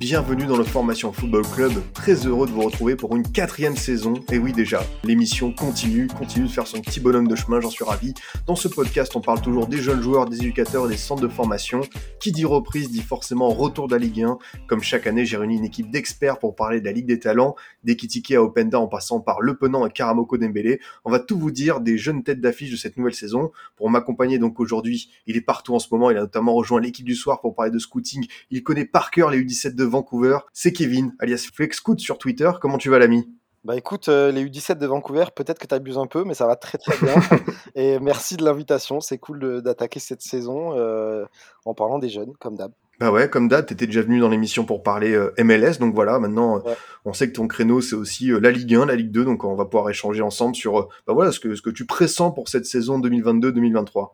[0.00, 4.14] bienvenue dans le Formation Football Club, très heureux de vous retrouver pour une quatrième saison,
[4.32, 7.84] et oui déjà, l'émission continue, continue de faire son petit bonhomme de chemin, j'en suis
[7.84, 8.14] ravi.
[8.46, 11.82] Dans ce podcast, on parle toujours des jeunes joueurs, des éducateurs des centres de formation.
[12.18, 14.38] Qui dit reprise dit forcément retour de la Ligue 1.
[14.66, 17.54] Comme chaque année, j'ai réuni une équipe d'experts pour parler de la Ligue des Talents,
[17.84, 20.80] des Kitike à Openda en passant par Le Penant et Karamoko Dembélé.
[21.04, 23.52] On va tout vous dire des jeunes têtes d'affiche de cette nouvelle saison.
[23.76, 27.04] Pour m'accompagner donc aujourd'hui, il est partout en ce moment, il a notamment rejoint l'équipe
[27.04, 30.38] du soir pour parler de scouting il connaît par cœur les U17 de Vancouver.
[30.52, 32.50] C'est Kevin, alias FlexScout sur Twitter.
[32.60, 33.28] Comment tu vas, l'ami?
[33.62, 36.46] Bah écoute, euh, les U17 de Vancouver, peut-être que tu abuses un peu, mais ça
[36.46, 37.14] va très très bien.
[37.74, 39.00] Et merci de l'invitation.
[39.00, 41.26] C'est cool d'attaquer cette saison euh,
[41.66, 42.72] en parlant des jeunes, comme d'hab.
[42.98, 46.18] Bah ouais, comme date, t'étais déjà venu dans l'émission pour parler euh, MLS, donc voilà,
[46.18, 46.74] maintenant Ouais.
[47.06, 49.54] on sait que ton créneau c'est aussi la Ligue 1, la Ligue 2, donc on
[49.54, 52.66] va pouvoir échanger ensemble sur bah voilà ce que ce que tu pressens pour cette
[52.66, 54.10] saison 2022-2023.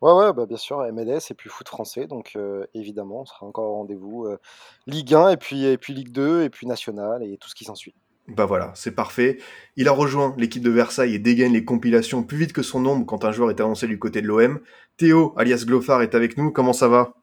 [0.00, 2.06] Ouais, ouais, bah bien sûr, MLS et puis foot français.
[2.06, 2.36] Donc
[2.74, 4.28] évidemment, on sera encore au rendez-vous
[4.86, 7.64] Ligue 1 et puis, et puis Ligue 2 et puis National et tout ce qui
[7.64, 7.94] s'ensuit.
[8.28, 9.38] Bah voilà, c'est parfait.
[9.76, 13.06] Il a rejoint l'équipe de Versailles et dégaine les compilations plus vite que son ombre
[13.06, 14.60] quand un joueur est annoncé du côté de l'OM.
[14.98, 16.52] Théo, alias Glofar, est avec nous.
[16.52, 17.14] Comment ça va?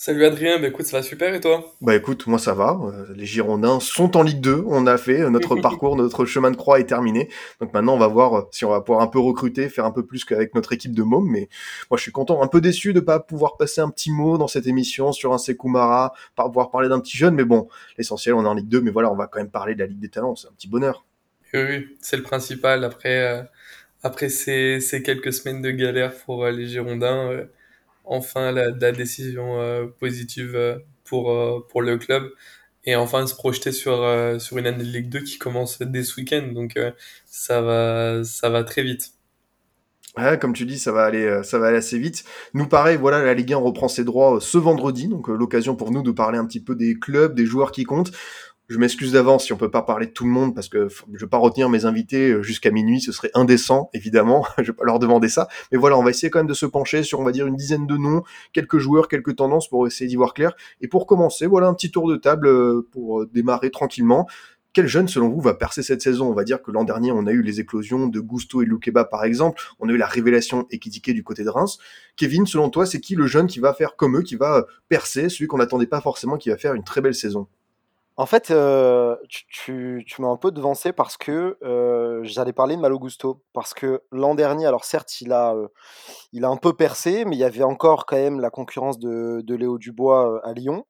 [0.00, 1.74] Salut Adrien, bah écoute, ça va super et toi?
[1.80, 2.78] Bah écoute, moi ça va.
[2.84, 4.62] Euh, Les Girondins sont en Ligue 2.
[4.68, 7.28] On a fait euh, notre parcours, notre chemin de croix est terminé.
[7.60, 9.90] Donc maintenant, on va voir euh, si on va pouvoir un peu recruter, faire un
[9.90, 11.28] peu plus qu'avec notre équipe de mômes.
[11.28, 11.48] Mais
[11.90, 14.46] moi, je suis content, un peu déçu de pas pouvoir passer un petit mot dans
[14.46, 17.34] cette émission sur un Sekoumara, pas pouvoir parler d'un petit jeune.
[17.34, 18.80] Mais bon, l'essentiel, on est en Ligue 2.
[18.80, 20.36] Mais voilà, on va quand même parler de la Ligue des Talents.
[20.36, 21.04] C'est un petit bonheur.
[21.52, 22.84] Oui, oui, c'est le principal.
[22.84, 23.50] Après,
[24.04, 27.48] après ces, ces quelques semaines de galère pour les Girondins,
[28.08, 32.30] enfin la, la décision euh, positive euh, pour, euh, pour le club
[32.84, 36.02] et enfin se projeter sur, euh, sur une année de Ligue 2 qui commence dès
[36.04, 36.50] ce week-end.
[36.54, 36.92] Donc euh,
[37.26, 39.12] ça va, ça va très vite.
[40.40, 42.24] Comme tu dis, ça va aller, ça va aller assez vite.
[42.52, 46.02] Nous, pareil, voilà, la Ligue 1 reprend ses droits ce vendredi, donc l'occasion pour nous
[46.02, 48.10] de parler un petit peu des clubs, des joueurs qui comptent.
[48.68, 51.24] Je m'excuse d'avance si on peut pas parler de tout le monde parce que je
[51.24, 54.44] vais pas retenir mes invités euh, jusqu'à minuit, ce serait indécent, évidemment.
[54.58, 55.48] je vais pas leur demander ça.
[55.72, 57.56] Mais voilà, on va essayer quand même de se pencher sur, on va dire, une
[57.56, 60.52] dizaine de noms, quelques joueurs, quelques tendances pour essayer d'y voir clair.
[60.82, 64.26] Et pour commencer, voilà un petit tour de table euh, pour euh, démarrer tranquillement.
[64.74, 66.28] Quel jeune, selon vous, va percer cette saison?
[66.28, 69.06] On va dire que l'an dernier, on a eu les éclosions de Gusto et Loukeba,
[69.06, 69.62] par exemple.
[69.80, 71.78] On a eu la révélation Ekitike du côté de Reims.
[72.16, 75.30] Kevin, selon toi, c'est qui le jeune qui va faire comme eux, qui va percer,
[75.30, 77.48] celui qu'on n'attendait pas forcément, qui va faire une très belle saison?
[78.18, 82.98] En fait, euh, tu, m'as un peu devancé parce que euh, j'allais parler de Malo
[82.98, 83.44] Gusto.
[83.52, 85.68] Parce que l'an dernier, alors certes, il a, euh,
[86.32, 89.54] il a un peu percé, mais il y avait encore quand même la concurrence de,
[89.54, 90.84] Léo Dubois à Lyon.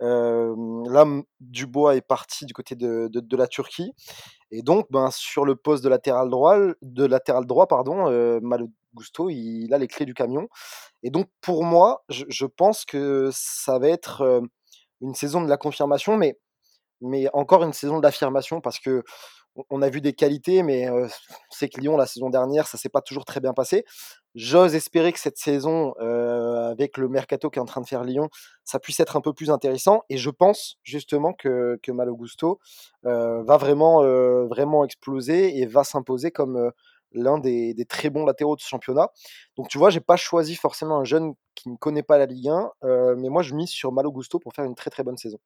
[0.00, 1.06] Là,
[1.40, 3.92] Dubois est parti du côté de, la Turquie.
[4.50, 8.10] Et donc, ben, sur le poste de latéral droit, de latéral droit pardon,
[8.42, 10.46] Malo Gusto, il, a les clés du camion.
[11.02, 14.42] Et donc, pour moi, je, je pense que ça va être
[15.00, 16.38] une saison de la confirmation, mais
[17.00, 19.02] mais encore une saison d'affirmation parce que
[19.70, 21.08] on- a vu des qualités, mais euh,
[21.50, 23.84] c'est que Lyon la saison dernière, ça s'est pas toujours très bien passé.
[24.34, 28.28] J'ose espérer que cette saison, avec le mercato qui est en train de faire Lyon,
[28.64, 30.02] ça puisse être un peu plus intéressant.
[30.10, 32.58] Et je pense justement que, que Malo Gusto
[33.02, 36.70] va vraiment, exploser et va s'imposer comme
[37.12, 39.10] l'un des, très bons latéraux de ce championnat.
[39.56, 42.48] Donc tu vois, j'ai pas choisi forcément un jeune qui ne connaît pas la Ligue
[42.48, 45.16] 1, euh, mais moi je mise sur Malo Gusto pour faire une très très bonne
[45.16, 45.38] saison.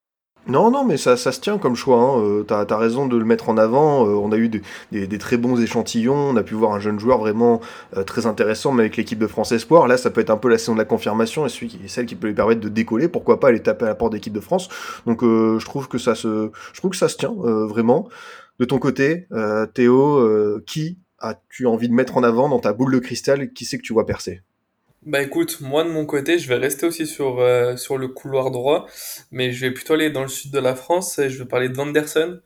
[0.46, 1.98] Non, non, mais ça, ça se tient comme choix.
[1.98, 2.22] Hein.
[2.22, 4.06] Euh, t'as, raison de le mettre en avant.
[4.06, 6.14] Euh, on a eu des, très bons échantillons.
[6.14, 7.60] On a pu voir un jeune joueur vraiment
[7.96, 9.86] euh, très intéressant, mais avec l'équipe de France Espoir.
[9.86, 12.14] Là, ça peut être un peu la saison de la confirmation et celui celle qui
[12.14, 13.08] peut lui permettre de décoller.
[13.08, 14.68] Pourquoi pas aller taper à la porte d'équipe de France.
[15.06, 18.08] Donc, je trouve que ça se, je trouve que ça se tient vraiment.
[18.58, 19.28] De ton côté,
[19.74, 23.52] Théo, qui as-tu envie de mettre en avant dans ta boule de cristal?
[23.52, 24.42] Qui c'est que tu vois percer?
[25.06, 28.50] Bah écoute, moi de mon côté, je vais rester aussi sur, euh, sur le couloir
[28.50, 28.86] droit,
[29.30, 31.70] mais je vais plutôt aller dans le sud de la France et je vais parler
[31.70, 32.40] de Vanderson,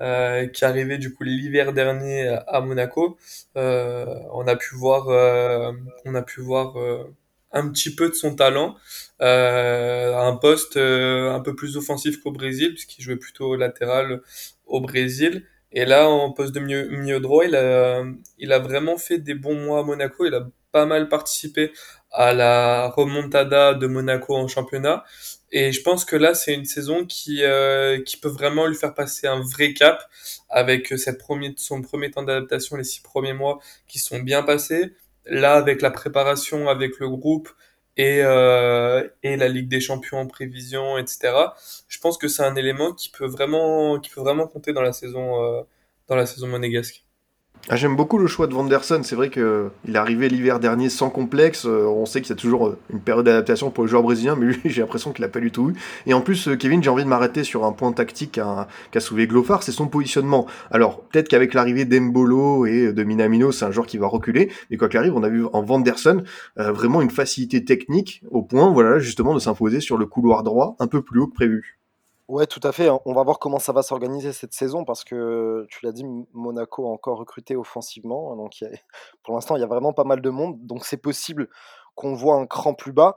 [0.00, 3.18] euh, qui est arrivé du coup l'hiver dernier à Monaco.
[3.56, 5.72] Euh, on a pu voir, euh,
[6.04, 7.04] on a pu voir euh,
[7.52, 8.76] un petit peu de son talent
[9.22, 14.22] euh, un poste un peu plus offensif qu'au Brésil, puisqu'il jouait plutôt latéral
[14.66, 15.44] au Brésil.
[15.72, 18.04] Et là, en poste de milieu, milieu droit, il a,
[18.38, 20.26] il a vraiment fait des bons mois à Monaco.
[20.26, 21.72] Il a pas mal participé
[22.10, 25.04] à la remontada de Monaco en championnat.
[25.50, 28.94] Et je pense que là, c'est une saison qui, euh, qui peut vraiment lui faire
[28.94, 30.02] passer un vrai cap
[30.48, 34.94] avec cette première, son premier temps d'adaptation, les six premiers mois qui sont bien passés.
[35.26, 37.48] Là, avec la préparation avec le groupe
[37.96, 41.54] et, euh, et la Ligue des Champions en prévision, etc.
[41.88, 44.92] Je pense que c'est un élément qui peut vraiment, qui peut vraiment compter dans la
[44.92, 45.62] saison, euh,
[46.08, 47.04] dans la saison monégasque.
[47.68, 49.02] Ah, J'aime beaucoup le choix de Vanderson.
[49.04, 51.64] C'est vrai qu'il est arrivé l'hiver dernier sans complexe.
[51.64, 54.34] Euh, on sait qu'il y a toujours euh, une période d'adaptation pour le joueur brésilien,
[54.34, 55.74] mais lui, j'ai l'impression qu'il l'a pas du tout eu.
[56.06, 59.00] Et en plus, euh, Kevin, j'ai envie de m'arrêter sur un point tactique qu'a qu
[59.00, 60.48] soulevé Glofar, c'est son positionnement.
[60.72, 64.50] Alors, peut-être qu'avec l'arrivée d'Embolo et de Minamino, c'est un joueur qui va reculer.
[64.70, 66.24] Mais quoi qu'il arrive, on a vu en Vanderson
[66.56, 70.88] vraiment une facilité technique au point, voilà, justement, de s'imposer sur le couloir droit un
[70.88, 71.81] peu plus haut que prévu.
[72.28, 72.88] Ouais, tout à fait.
[72.88, 73.00] hein.
[73.04, 76.86] On va voir comment ça va s'organiser cette saison parce que tu l'as dit, Monaco
[76.86, 78.34] a encore recruté offensivement.
[78.36, 78.70] Donc, y a-
[79.22, 80.64] pour l'instant, il y a vraiment pas mal de monde.
[80.66, 81.48] Donc, c'est possible
[81.94, 83.16] qu'on voit un cran plus bas.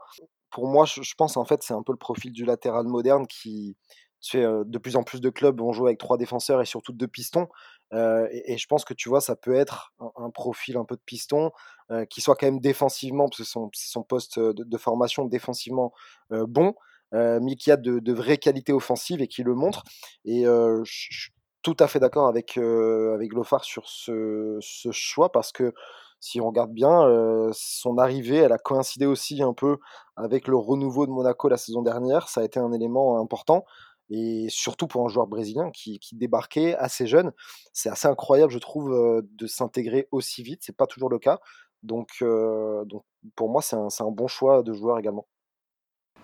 [0.50, 3.78] Pour moi, je, pense en fait, c'est un peu le profil du latéral moderne qui,
[4.22, 6.66] tu sais, euh, de plus en plus de clubs vont jouer avec trois défenseurs et
[6.66, 7.48] surtout deux pistons.
[7.94, 11.02] Euh, et, je pense que tu vois, ça peut être un, profil un peu de
[11.06, 11.52] piston
[11.92, 13.44] euh, qui soit quand même défensivement, parce que
[13.74, 15.94] c'est son poste de, formation défensivement
[16.32, 16.76] bon
[17.12, 19.84] mais qui a de, vraies qualités offensives et qui le montre.
[20.26, 21.32] Et euh, je suis
[21.66, 24.60] tout à fait d'accord avec, euh, avec Lofar sur ce,
[24.92, 25.74] choix parce que
[26.20, 29.78] si on regarde bien, euh, son arrivée, elle a coïncidé aussi un peu
[30.16, 32.30] avec le renouveau de Monaco la saison dernière.
[32.30, 33.66] Ça a été un élément important.
[34.10, 37.32] Et surtout pour un joueur brésilien qui, débarquait assez jeune,
[37.74, 40.62] c'est assez incroyable, je trouve, euh, de s'intégrer aussi vite.
[40.64, 41.40] C'est pas toujours le cas.
[41.84, 43.04] Donc, euh, donc
[43.36, 45.28] pour moi, c'est un bon choix de joueur également.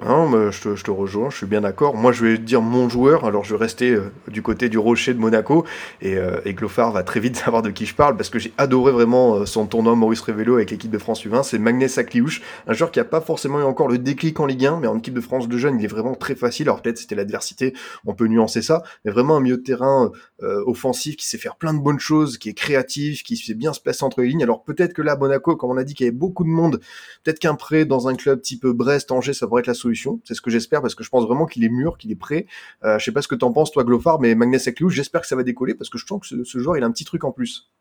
[0.03, 1.95] Non, mais je te, je te rejoins, je suis bien d'accord.
[1.95, 5.13] Moi, je vais dire mon joueur, alors je vais rester euh, du côté du rocher
[5.13, 5.63] de Monaco,
[6.01, 8.51] et, euh, et Glofar va très vite savoir de qui je parle, parce que j'ai
[8.57, 12.41] adoré vraiment euh, son tournoi Maurice Révélo avec l'équipe de France U20, c'est Magnès Akliouche,
[12.65, 14.97] un joueur qui a pas forcément eu encore le déclic en Ligue 1, mais en
[14.97, 18.15] équipe de France de jeunes, il est vraiment très facile, alors peut-être c'était l'adversité, on
[18.15, 20.11] peut nuancer ça, mais vraiment un milieu de terrain
[20.41, 23.71] euh, offensif qui sait faire plein de bonnes choses, qui est créatif, qui sait bien
[23.71, 26.07] se placer entre les lignes, alors peut-être que là, Monaco, comme on a dit qu'il
[26.07, 26.79] y avait beaucoup de monde,
[27.23, 29.90] peut-être qu'un prêt dans un club type Brest, Angers, ça pourrait être la solution.
[30.23, 32.47] C'est ce que j'espère parce que je pense vraiment qu'il est mûr, qu'il est prêt.
[32.83, 35.27] Euh, je sais pas ce que t'en penses, toi, Glofar, mais Magnès Akliouche, j'espère que
[35.27, 37.23] ça va décoller parce que je sens que ce, joueur, il a un petit truc
[37.23, 37.71] en plus.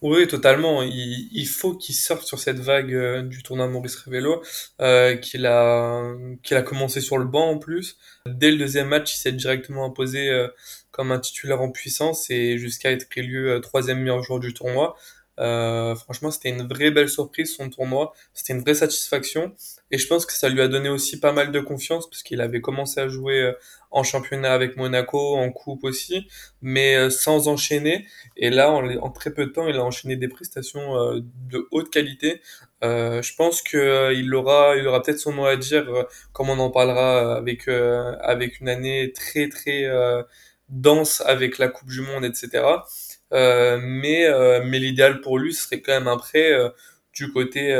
[0.00, 0.82] Oui, totalement.
[0.82, 4.42] Il, faut qu'il sorte sur cette vague euh, du tournoi Maurice Révélo,
[4.80, 6.14] euh, qu'il a,
[6.64, 7.98] commencé sur le banc en plus.
[8.26, 10.48] Dès le deuxième match, il s'est directement imposé euh,
[10.92, 14.96] comme un titulaire en puissance et jusqu'à être élu troisième meilleur joueur du tournoi.
[15.38, 18.12] Euh, franchement, c'était une vraie belle surprise son tournoi.
[18.34, 19.52] C'était une vraie satisfaction.
[19.90, 22.40] Et je pense que ça lui a donné aussi pas mal de confiance parce qu'il
[22.40, 23.52] avait commencé à jouer euh,
[23.90, 26.28] en championnat avec Monaco, en coupe aussi,
[26.62, 28.06] mais euh, sans enchaîner.
[28.36, 31.20] Et là, en, très peu de temps, il a enchaîné des prestations euh,
[31.50, 32.42] de haute qualité.
[32.84, 35.86] Euh, je pense que il aura, il aura peut-être son mot à dire,
[36.32, 40.22] comme on en parlera avec avec une année très très euh,
[40.68, 42.64] dense avec la Coupe du Monde, etc.
[43.32, 46.70] Euh, mais euh, mais l'idéal pour lui, serait quand même un prêt euh,
[47.12, 47.74] du côté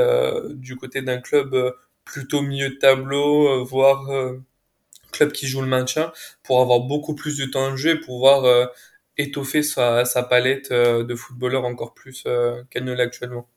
[0.50, 1.74] du côté d'un club
[2.04, 4.06] plutôt milieu de tableau, voire
[5.12, 6.12] club qui joue le maintien,
[6.42, 8.70] pour avoir beaucoup plus de temps de jeu et pouvoir
[9.16, 12.24] étoffer sa, sa palette de footballeurs encore plus
[12.70, 13.48] qu'elle ne l'est actuellement.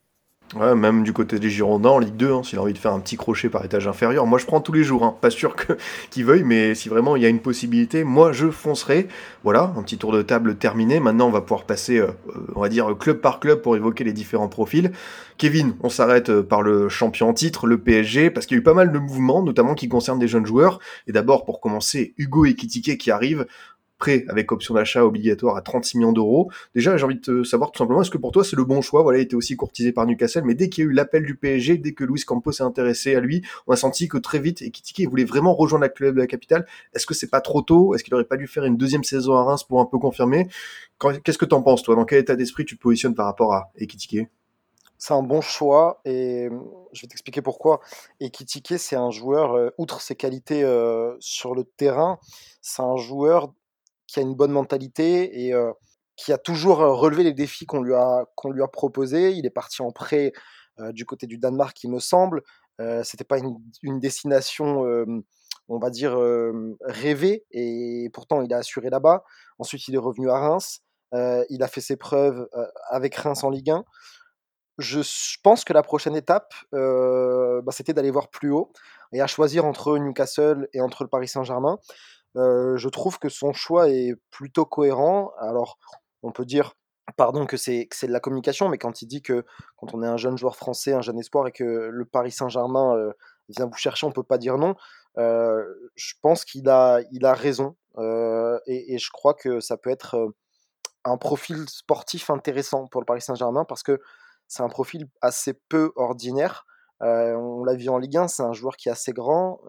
[0.59, 2.99] Même du côté des Girondins en Ligue 2, hein, s'il a envie de faire un
[2.99, 5.15] petit crochet par étage inférieur, moi je prends tous les jours, hein.
[5.21, 5.77] pas sûr que
[6.09, 9.07] qu'il veuille, mais si vraiment il y a une possibilité, moi je foncerai.
[9.43, 10.99] Voilà, un petit tour de table terminé.
[10.99, 12.11] Maintenant, on va pouvoir passer, euh,
[12.55, 14.91] on va dire club par club pour évoquer les différents profils.
[15.37, 18.61] Kevin, on s'arrête euh, par le champion en titre, le PSG, parce qu'il y a
[18.61, 20.79] eu pas mal de mouvements, notamment qui concernent des jeunes joueurs.
[21.07, 23.47] Et d'abord, pour commencer, Hugo Ekitike qui arrive
[24.01, 26.51] prêt avec option d'achat obligatoire à 36 millions d'euros.
[26.73, 28.81] Déjà, j'ai envie de te savoir tout simplement, est-ce que pour toi c'est le bon
[28.81, 29.03] choix?
[29.03, 31.35] Voilà, il était aussi courtisé par Newcastle, mais dès qu'il y a eu l'appel du
[31.35, 34.63] PSG, dès que Luis Campos s'est intéressé à lui, on a senti que très vite,
[34.63, 36.65] Ekitike voulait vraiment rejoindre la club de la capitale.
[36.93, 37.93] Est-ce que c'est pas trop tôt?
[37.93, 40.49] Est-ce qu'il aurait pas dû faire une deuxième saison à Reims pour un peu confirmer?
[41.23, 41.95] Qu'est-ce que t'en penses, toi?
[41.95, 44.27] Dans quel état d'esprit tu te positionnes par rapport à Ekitike?
[44.97, 46.47] C'est un bon choix et
[46.91, 47.79] je vais t'expliquer pourquoi.
[48.19, 52.19] Ekitike, c'est un joueur, euh, outre ses qualités euh, sur le terrain,
[52.61, 53.51] c'est un joueur
[54.11, 55.71] qui a une bonne mentalité et euh,
[56.17, 59.31] qui a toujours euh, relevé les défis qu'on lui a, qu'on lui a proposés.
[59.31, 60.33] Il est parti en prêt
[60.79, 62.43] euh, du côté du Danemark, il me semble.
[62.79, 64.83] Euh, C'était pas une, destination,
[65.67, 66.17] on va dire,
[66.81, 69.23] rêvée et pourtant il a assuré là-bas.
[69.59, 70.81] Ensuite, il est revenu à Reims.
[71.13, 72.47] Il a fait ses preuves
[72.89, 73.83] avec Reims en Ligue 1
[74.77, 78.71] je pense que la prochaine étape, bah, c'était d'aller voir plus haut
[79.13, 81.77] et à choisir entre Newcastle et entre le Paris Saint-Germain.
[82.35, 85.31] Je trouve que son choix est plutôt cohérent.
[85.39, 85.77] Alors,
[86.23, 86.73] on peut dire,
[87.17, 89.45] pardon, que c'est de la communication, mais quand il dit que
[89.77, 92.95] quand on est un jeune joueur français, un jeune espoir, et que le Paris Saint-Germain
[93.49, 94.75] vient vous chercher, on peut pas dire non.
[95.17, 97.75] je pense qu'il a, il a raison.
[98.67, 100.33] Et, je crois que ça peut être
[101.03, 103.99] un profil sportif intéressant pour le Paris Saint-Germain parce que
[104.47, 106.65] c'est un profil assez peu ordinaire.
[107.01, 109.59] on l'a vu en Ligue 1, c'est un joueur qui est assez grand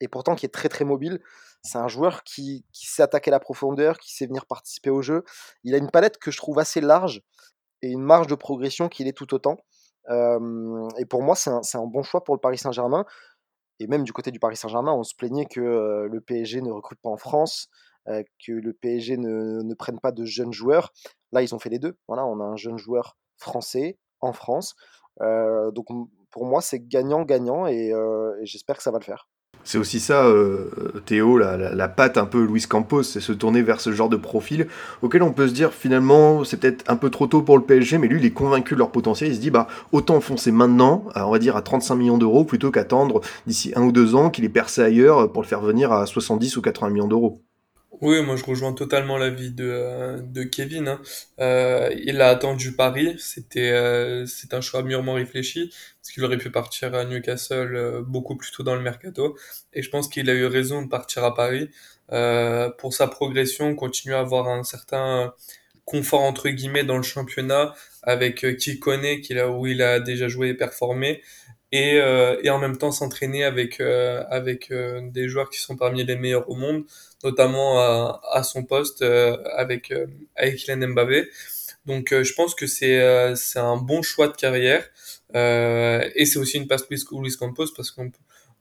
[0.00, 1.20] et pourtant qui est très très mobile.
[1.62, 5.24] C'est un joueur qui, sait attaquer la profondeur, qui sait venir participer au jeu.
[5.64, 7.22] Il a une palette que je trouve assez large
[7.82, 9.56] et une marge de progression qu'il est tout autant.
[10.08, 13.04] et pour moi, c'est un, bon choix pour le Paris Saint-Germain.
[13.80, 17.00] Et même du côté du Paris Saint-Germain, on se plaignait que le PSG ne recrute
[17.00, 17.68] pas en France,
[18.06, 20.92] que le PSG ne, ne, prenne pas de jeunes joueurs.
[21.32, 21.96] Là, ils ont fait les deux.
[22.08, 24.74] Voilà, on a un jeune joueur français en France.
[25.20, 25.86] donc
[26.30, 27.92] pour moi, c'est gagnant-gagnant et
[28.42, 29.28] j'espère que ça va le faire.
[29.68, 30.70] C'est aussi ça, euh,
[31.04, 34.16] Théo, la, la, patte un peu Luis Campos, c'est se tourner vers ce genre de
[34.16, 34.66] profil
[35.02, 37.98] auquel on peut se dire finalement c'est peut-être un peu trop tôt pour le PSG,
[37.98, 39.28] mais lui il est convaincu de leur potentiel.
[39.28, 42.70] Il se dit bah autant foncer maintenant, on va dire à 35 millions d'euros, plutôt
[42.70, 46.06] qu'attendre d'ici un ou deux ans qu'il est percé ailleurs pour le faire venir à
[46.06, 47.42] 70 ou 80 millions d'euros.
[48.00, 50.86] Oui, moi je rejoins totalement l'avis de, euh, de Kevin.
[50.88, 51.00] Hein.
[51.40, 55.68] Euh, il a attendu Paris, c'était euh, c'est un choix mûrement réfléchi,
[56.00, 59.36] parce qu'il aurait pu partir à Newcastle euh, beaucoup plus tôt dans le mercato.
[59.72, 61.70] Et je pense qu'il a eu raison de partir à Paris
[62.12, 65.34] euh, pour sa progression, continuer à avoir un certain
[65.84, 70.00] confort entre guillemets dans le championnat avec euh, qui connaît, qu'il a où il a
[70.00, 71.22] déjà joué et performé
[71.72, 76.48] et, et en même temps s'entraîner avec avec des joueurs qui sont parmi les meilleurs
[76.48, 76.84] au monde
[77.24, 80.06] notamment à, à son poste euh, avec euh,
[80.36, 81.28] avec Kylian Mbappé.
[81.86, 84.88] Donc euh, je pense que c'est c'est un bon choix de carrière
[85.34, 88.10] et c'est aussi une passe Luis, Luis Campos parce qu'on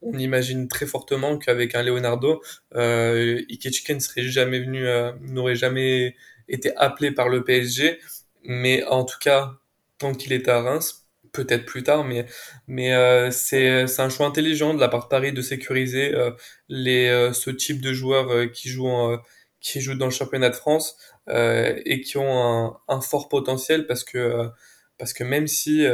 [0.01, 2.41] on imagine très fortement qu'avec un Leonardo,
[2.75, 4.85] euh, ne serait jamais venu,
[5.21, 6.15] n'aurait jamais
[6.47, 7.99] été appelé par le PSG.
[8.43, 9.53] Mais en tout cas,
[9.97, 11.06] tant qu'il est à Reims,
[11.37, 12.25] peut-être plus tard, mais,
[12.67, 16.31] mais euh, c'est un choix intelligent de la part de Paris de sécuriser euh,
[16.67, 19.15] les, euh, ce type de joueurs qui, jouent,
[19.61, 24.03] qui jouent dans le championnat de France et qui ont un, un, fort potentiel parce
[24.03, 24.49] que,
[24.97, 25.85] parce que même si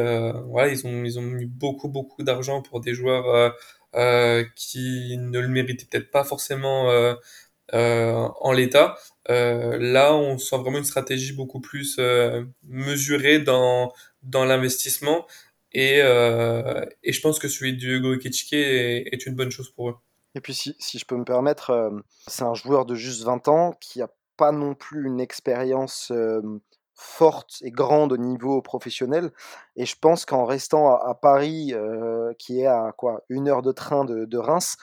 [0.45, 3.53] voilà, ils, ont, ils ont mis beaucoup, beaucoup d'argent pour des joueurs
[4.55, 6.89] qui ne le méritaient peut-être pas forcément
[7.73, 8.95] en l'état,
[9.27, 11.99] là, on sent vraiment une stratégie beaucoup plus
[12.63, 13.91] mesurée dans
[14.23, 15.25] dans l'investissement.
[15.71, 19.89] Et, euh, et je pense que celui de Hugo Ekechike est, une bonne chose pour
[19.89, 19.95] eux.
[20.35, 21.89] Et puis, si, si je peux me permettre, euh,
[22.27, 26.41] c'est un joueur de juste 20 ans qui n'a pas non plus une expérience euh,
[26.93, 29.31] forte et grande au niveau professionnel.
[29.75, 31.73] Et je pense qu'en restant à, à Paris,
[32.37, 34.77] qui est à quoi une heure de train de, de Reims,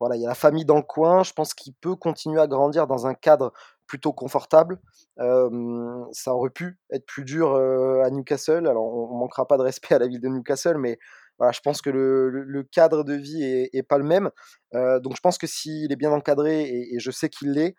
[0.00, 1.22] voilà, il y a la famille dans le coin.
[1.22, 3.52] Je pense qu'il peut continuer à grandir dans un cadre
[3.86, 4.78] plutôt confortable.
[5.18, 8.66] Ça aurait pu être plus dur à Newcastle.
[8.66, 10.98] Alors, on, on, manquera pas de respect à la ville de Newcastle, mais
[11.40, 14.30] je pense que le, cadre de vie est, pas le même.
[14.72, 17.76] Donc, je pense que s'il est bien encadré, et, et je sais qu'il l'est,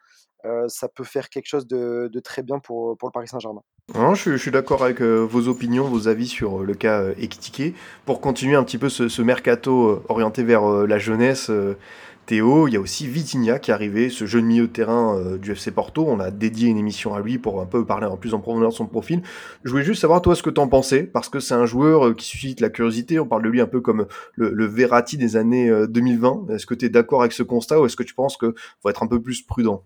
[0.67, 3.61] ça peut faire quelque chose de, très bien pour, le Paris Saint-Germain.
[3.93, 7.75] je, je, suis d'accord avec vos opinions, vos avis sur le cas euh, Ekitike.
[8.05, 11.51] Pour continuer un petit peu ce, mercato orienté vers la jeunesse,
[12.27, 15.37] Théo, il y a aussi Vitinha qui est arrivé, ce jeune milieu de terrain euh,
[15.37, 16.05] du FC Porto.
[16.05, 18.69] On a dédié une émission à lui pour un peu parler en plus en profondeur
[18.69, 19.21] de son profil.
[19.63, 22.13] Je voulais juste savoir toi ce que t'en pensais, parce que c'est un joueur euh,
[22.13, 23.17] qui suscite la curiosité.
[23.17, 26.47] On parle de lui un peu comme le, le Verratti des années 2020.
[26.49, 28.51] Euh, est-ce que tu es d'accord avec ce constat ou est-ce que tu penses qu'il
[28.81, 29.85] faut être un peu plus prudent?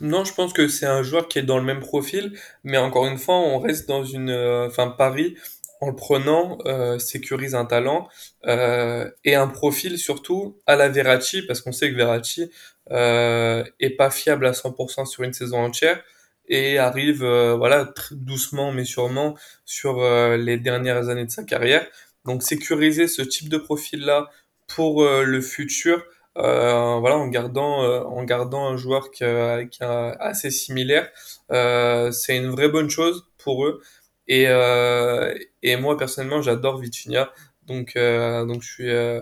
[0.00, 3.06] Non, je pense que c'est un joueur qui est dans le même profil, mais encore
[3.06, 4.30] une fois, on reste dans une,
[4.66, 5.36] enfin Paris
[5.80, 8.08] en le prenant, euh, sécurise un talent
[8.46, 12.50] euh, et un profil surtout à la Verratti, parce qu'on sait que Verratti
[12.90, 16.02] euh, est pas fiable à 100% sur une saison entière
[16.48, 21.86] et arrive euh, voilà doucement mais sûrement sur euh, les dernières années de sa carrière.
[22.24, 24.30] Donc sécuriser ce type de profil là
[24.66, 26.04] pour euh, le futur,
[26.36, 29.24] voilà en gardant en gardant un joueur qui,
[29.70, 31.08] qui assez similaire,
[31.50, 33.80] c'est une vraie bonne chose pour eux.
[34.28, 37.32] Et, euh, et moi personnellement, j'adore Vitinha.
[37.66, 39.20] Donc, euh, donc je suis, euh,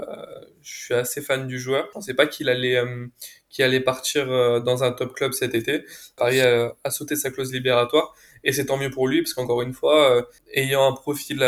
[0.63, 1.87] je suis assez fan du joueur.
[1.89, 3.07] Je pensais pas qu'il allait, euh,
[3.51, 5.85] qu'il allait partir euh, dans un top club cet été.
[6.17, 9.63] Paris a, a sauté sa clause libératoire et c'est tant mieux pour lui parce qu'encore
[9.63, 10.23] une fois, euh,
[10.55, 11.43] ayant un profil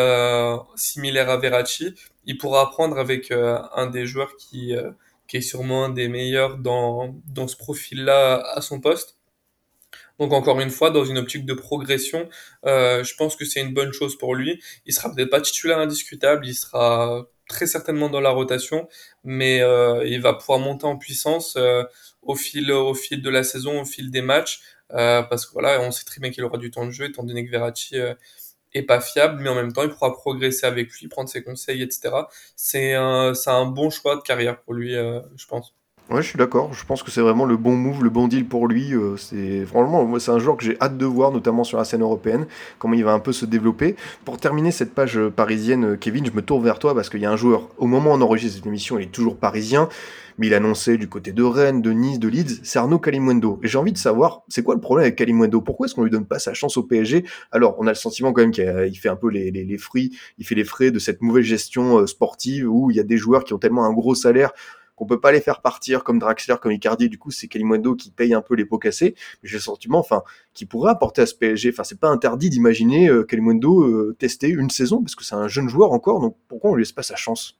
[0.77, 1.95] similaire à Verratti,
[2.25, 4.75] il pourra apprendre avec un des joueurs qui,
[5.29, 9.17] qui est sûrement un des meilleurs dans, dans ce profil-là à son poste.
[10.19, 12.29] Donc encore une fois, dans une optique de progression,
[12.65, 14.63] euh, je pense que c'est une bonne chose pour lui.
[14.87, 18.89] Il sera peut-être pas titulaire indiscutable, il sera très certainement dans la rotation,
[19.25, 21.85] mais euh, il va pouvoir monter en puissance euh,
[22.23, 25.91] au fil au fil de la saison, au fil des matchs, parce que voilà, on
[25.91, 27.97] sait très bien qu'il aura du temps de jeu étant donné que Verratti
[28.77, 31.83] est pas fiable, mais en même temps, il pourra progresser avec lui, prendre ses conseils,
[31.83, 32.29] etc.
[32.57, 35.75] C'est un, c'est un bon choix de carrière pour lui, euh, je pense.
[36.09, 36.73] Ouais, je suis d'accord.
[36.73, 38.95] Je pense que c'est vraiment le bon move, le bon deal pour lui.
[38.95, 42.03] Euh, c'est franchement, c'est un joueur que j'ai hâte de voir, notamment sur la scène
[42.03, 42.47] européenne,
[42.79, 43.97] comment il va un peu se développer.
[44.25, 47.21] Pour terminer cette page euh, parisienne, euh, Kevin, je me tourne vers toi parce qu'il
[47.21, 47.71] y a un joueur.
[47.79, 49.89] Au moment où on enregistre cette émission, il est toujours parisien,
[50.39, 52.61] mais il a annoncé du côté de Rennes, de Nice, de Leeds.
[52.63, 53.59] C'est Arnaud Kalimwendo.
[53.65, 55.61] Et j'ai envie de savoir, c'est quoi le problème avec Kalimwendo?
[55.61, 58.33] Pourquoi est-ce qu'on lui donne pas sa chance au PSG Alors, on a le sentiment
[58.33, 61.01] quand même qu'il fait un peu les, les, les fruits, il fait les frais de
[61.01, 64.15] cette mauvaise gestion sportive où il y a des joueurs qui ont tellement un gros
[64.15, 64.53] salaire
[64.97, 67.09] qu'on peut pas les faire partir comme Draxler, comme Icardi.
[67.09, 69.15] Du coup, c'est Kalimundo qui paye un peu les pots cassés.
[69.43, 70.23] Mais j'ai le sentiment, enfin,
[70.55, 71.71] qui pourrait apporter à ce PSG.
[71.71, 75.69] Enfin, c'est pas interdit d'imaginer euh, euh, tester une saison parce que c'est un jeune
[75.69, 76.21] joueur encore.
[76.21, 77.59] Donc pourquoi on lui laisse pas sa chance?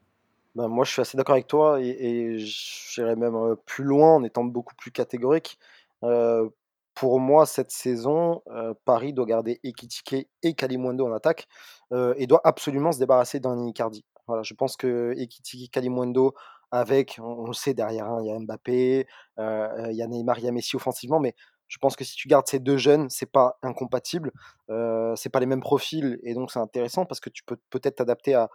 [0.55, 4.15] Ben, moi, je suis assez d'accord avec toi et, et j'irais même euh, plus loin
[4.15, 5.59] en étant beaucoup plus catégorique.
[6.03, 6.49] Euh,
[6.95, 8.41] pour moi, cette saison,
[8.87, 11.47] Paris doit garder Ekitike et Kalimundo en attaque
[11.93, 14.03] et doit absolument se débarrasser d'un Icardi.
[14.27, 16.35] Voilà, je pense que Ekitike, Kalimundo,
[16.71, 19.07] avec, on, le sait, derrière, hein, il y a Mbappé,
[19.39, 21.35] euh, il y a Neymar, il y a Messi offensivement, mais
[21.69, 24.33] je pense que si tu gardes ces deux jeunes, c'est pas incompatible,
[24.71, 27.97] euh, c'est pas les mêmes profils, et donc c'est intéressant parce que tu peux peut-être
[27.97, 28.49] t'adapter à,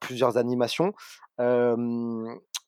[0.00, 0.92] plusieurs animations.
[1.40, 1.76] Euh,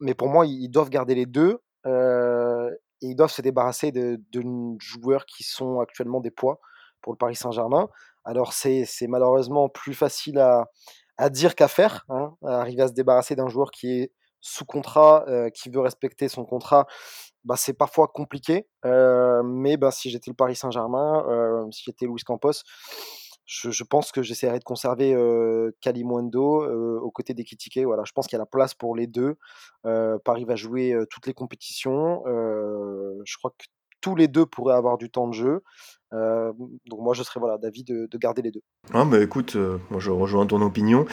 [0.01, 2.71] mais pour moi, ils doivent garder les deux, euh,
[3.03, 4.21] et ils doivent se débarrasser de,
[4.79, 6.61] joueurs qui sont actuellement des poids
[7.03, 7.89] pour le Paris Saint-Germain.
[8.25, 10.67] Alors c'est malheureusement plus facile à,
[11.31, 15.51] dire qu'à faire, hein, arriver à se débarrasser d'un joueur qui est sous contrat, euh,
[15.51, 16.87] qui veut respecter son contrat,
[17.45, 18.67] bah, c'est parfois compliqué.
[18.85, 22.63] Euh, mais bah, si j'étais le Paris Saint-Germain, euh, si j'étais Luis Campos,
[23.47, 25.13] je, pense que j'essaierais de conserver
[25.81, 27.81] Kalimundo euh, aux côtés d'Ekitike.
[27.85, 29.37] Voilà, je pense qu'il y a la place pour les deux.
[30.25, 32.23] Paris va jouer toutes les compétitions.
[32.27, 33.65] Je crois que
[34.01, 35.65] tous les deux pourraient avoir du temps de jeu.
[36.13, 38.63] Donc moi, je serais voilà, d'avis de, de, garder les deux.
[38.93, 39.57] Ah, bah écoute,
[39.91, 41.05] moi je rejoins ton opinion.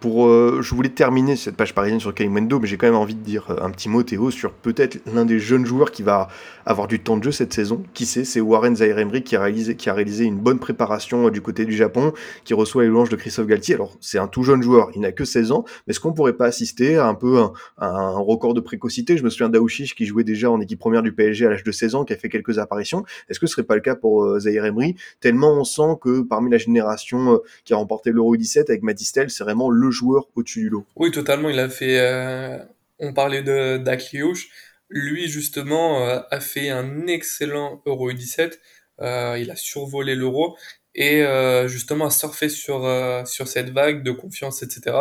[0.00, 3.14] Pour, euh, je voulais terminer cette page parisienne sur Kalimwendo, mais j'ai quand même envie
[3.14, 6.28] de dire un petit mot, Théo, sur peut-être l'un des jeunes joueurs qui va
[6.66, 7.82] avoir du temps de jeu cette saison.
[7.94, 11.30] Qui sait, c'est Warren Zaire-Emery qui, a réalisé, qui a réalisé une bonne préparation euh,
[11.30, 12.12] du côté du Japon,
[12.44, 13.76] qui reçoit les louanges de Christophe Galtier.
[13.76, 16.34] Alors, c'est un tout jeune joueur, il n'a que 16 ans, mais est-ce qu'on pourrait
[16.34, 19.16] pas assister à un peu un, un record de précocité?
[19.16, 21.72] Je me souviens d'Aouchiche qui jouait déjà en équipe première du PSG à l'âge de
[21.72, 23.04] 16 ans, qui a fait quelques apparitions.
[23.28, 26.50] Est-ce que ce serait pas le cas pour euh, Zaire-Emery Tellement on sent que parmi
[26.50, 30.68] la génération qui a remporté l'Euro 17 avec Matistel, c'est vraiment le joueur au-dessus du
[30.70, 30.86] lot.
[30.96, 31.48] Oui, totalement.
[31.48, 31.98] Il a fait.
[31.98, 32.58] Euh,
[32.98, 34.48] on parlait de d'Akliouche.
[34.88, 38.60] Lui, justement, euh, a fait un excellent Euro 17.
[39.00, 40.56] Euh, il a survolé l'Euro
[40.94, 44.96] et euh, justement a surfé sur, euh, sur cette vague de confiance, etc.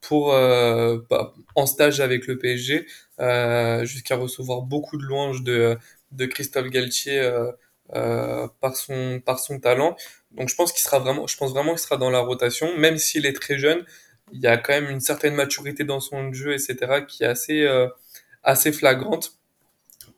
[0.00, 2.86] pour bah, en stage avec le PSG
[3.84, 5.78] jusqu'à recevoir beaucoup de louanges de,
[6.12, 7.20] de Christophe Galtier
[7.92, 9.96] par, son, par son talent.
[10.32, 12.96] Donc je pense qu'il sera vraiment, je pense vraiment qu'il sera dans la rotation, même
[12.96, 13.84] s'il est très jeune
[14.32, 17.62] il y a quand même une certaine maturité dans son jeu, etc., qui est assez,
[17.62, 17.88] euh,
[18.42, 19.38] assez flagrante.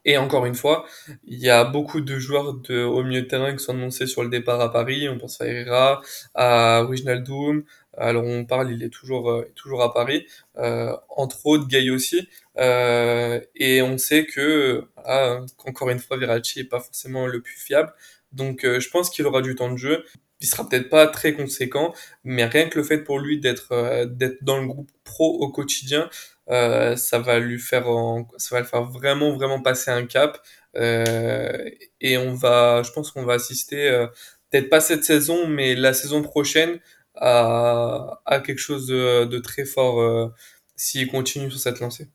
[0.05, 0.85] Et encore une fois,
[1.25, 4.23] il y a beaucoup de joueurs de, au milieu de terrain qui sont annoncés sur
[4.23, 5.09] le départ à Paris.
[5.09, 6.03] On pense à Herrera,
[6.35, 7.65] à Wijnaldum.
[7.97, 10.27] Alors on parle, il est toujours, euh, toujours à Paris.
[10.59, 12.29] Euh, entre autres, Gay aussi.
[12.59, 17.57] Euh, et on sait que, ah, encore une fois, Verratti est pas forcément le plus
[17.57, 17.93] fiable.
[18.33, 20.05] Donc euh, je pense qu'il aura du temps de jeu
[20.45, 24.05] il sera peut-être pas très conséquent, mais rien que le fait pour lui d'être euh,
[24.05, 26.11] d'être dans le groupe pro au quotidien,
[26.51, 30.39] euh, ça va lui faire en, ça va le faire vraiment vraiment passer un cap
[30.77, 31.71] euh,
[32.03, 34.07] et on va, je pense qu'on va assister
[34.51, 36.79] peut-être pas cette saison, mais la saison prochaine
[37.15, 40.31] à, à quelque chose de, très fort
[40.77, 42.09] s'il continue sur cette lancée.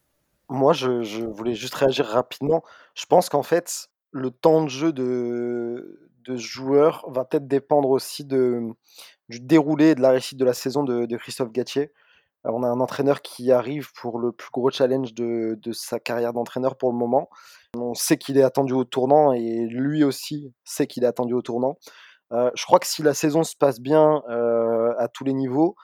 [0.50, 2.64] Moi, je voulais juste réagir rapidement.
[2.94, 8.26] Je pense qu'en fait, le temps de jeu de, de joueur va peut-être dépendre aussi
[8.26, 8.62] de,
[9.30, 11.92] du déroulé de la réussite de la saison de, Christophe Gatier.
[12.46, 16.32] On a un entraîneur qui arrive pour le plus gros challenge de, de sa carrière
[16.32, 17.30] d'entraîneur pour le moment.
[17.78, 21.42] On sait qu'il est attendu au tournant et lui aussi sait qu'il est attendu au
[21.42, 21.78] tournant.
[22.32, 25.76] Euh, je crois que si la saison se passe bien euh, à tous les niveaux,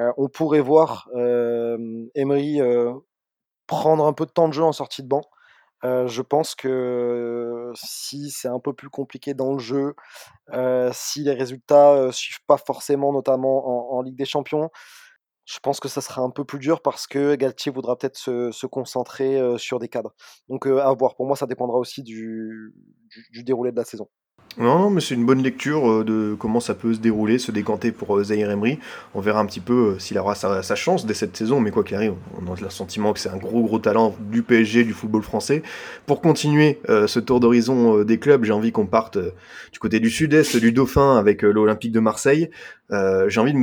[0.00, 1.08] euh, on pourrait voir
[2.14, 2.60] Emery
[3.66, 5.22] prendre un peu de temps de jeu en sortie de banc.
[5.84, 9.94] Euh, je pense que si c'est un peu plus compliqué dans le jeu,
[10.52, 14.70] euh, si les résultats euh, suivent pas forcément, notamment en, Ligue des Champions,
[15.44, 18.66] je pense que ça sera un peu plus dur parce que Galtier voudra peut-être se,
[18.66, 20.14] concentrer sur des cadres.
[20.48, 21.16] Donc à voir.
[21.16, 22.72] Pour moi, ça dépendra aussi du
[23.44, 24.08] déroulé de la saison.
[24.58, 27.50] Non, non, mais c'est une bonne lecture euh, de comment ça peut se dérouler, se
[27.50, 28.78] décanter pour euh, Zahir Emery.
[29.14, 31.84] On verra un petit peu euh, s'il aura sa, chance dès cette saison, mais quoi
[31.84, 34.92] qu'il arrive, on a le sentiment que c'est un gros gros talent du PSG, du
[34.92, 35.62] football français.
[36.06, 39.18] Pour continuer ce tour d'horizon des clubs, j'ai envie qu'on parte
[39.72, 42.50] du côté du sud-est du Dauphin avec l'Olympique de Marseille.
[42.92, 43.54] Euh, J'ai envie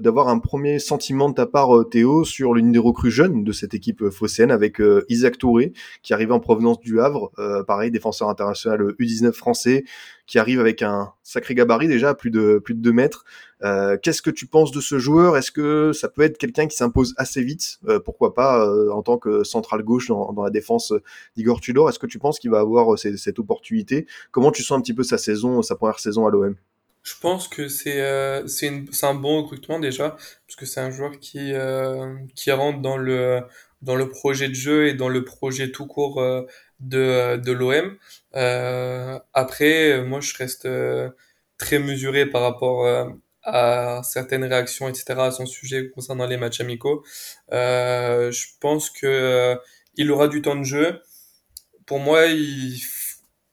[0.00, 3.74] d'avoir un premier sentiment de ta part, Théo, sur l'une des recrues jeunes de cette
[3.74, 5.72] équipe phocéenne avec Isaac Touré,
[6.02, 7.32] qui arrive en provenance du Havre,
[7.66, 9.84] pareil, défenseur international U19 français,
[10.26, 13.24] qui arrive avec un sacré gabarit déjà, plus de plus de 2 mètres.
[13.62, 15.36] Euh, Qu'est-ce que tu penses de ce joueur?
[15.36, 17.78] Est-ce que ça peut être quelqu'un qui s'impose assez vite?
[17.88, 20.92] Euh, Pourquoi pas euh, en tant que central gauche dans, dans la défense
[21.36, 21.88] d'Igor Tudor?
[21.88, 24.06] Est-ce que tu penses qu'il va avoir euh, cette opportunité?
[24.30, 26.56] Comment tu sens un petit peu sa saison, sa première saison à l'OM
[27.06, 30.10] je pense que c'est euh, c'est un bon recrutement déjà
[30.46, 31.52] parce que c'est un joueur qui
[32.34, 33.42] qui rentre dans le
[33.82, 36.20] dans le projet de jeu et dans le projet tout court
[36.80, 37.96] de, de l'OM.
[38.34, 41.10] Euh, après, moi, je reste euh,
[41.58, 43.08] très mesuré par rapport euh,
[43.42, 47.04] à certaines réactions, etc., à son sujet concernant les matchs amicaux.
[47.52, 49.56] Euh, je pense que
[49.96, 51.00] il aura du temps de jeu.
[51.86, 52.78] Pour moi, il,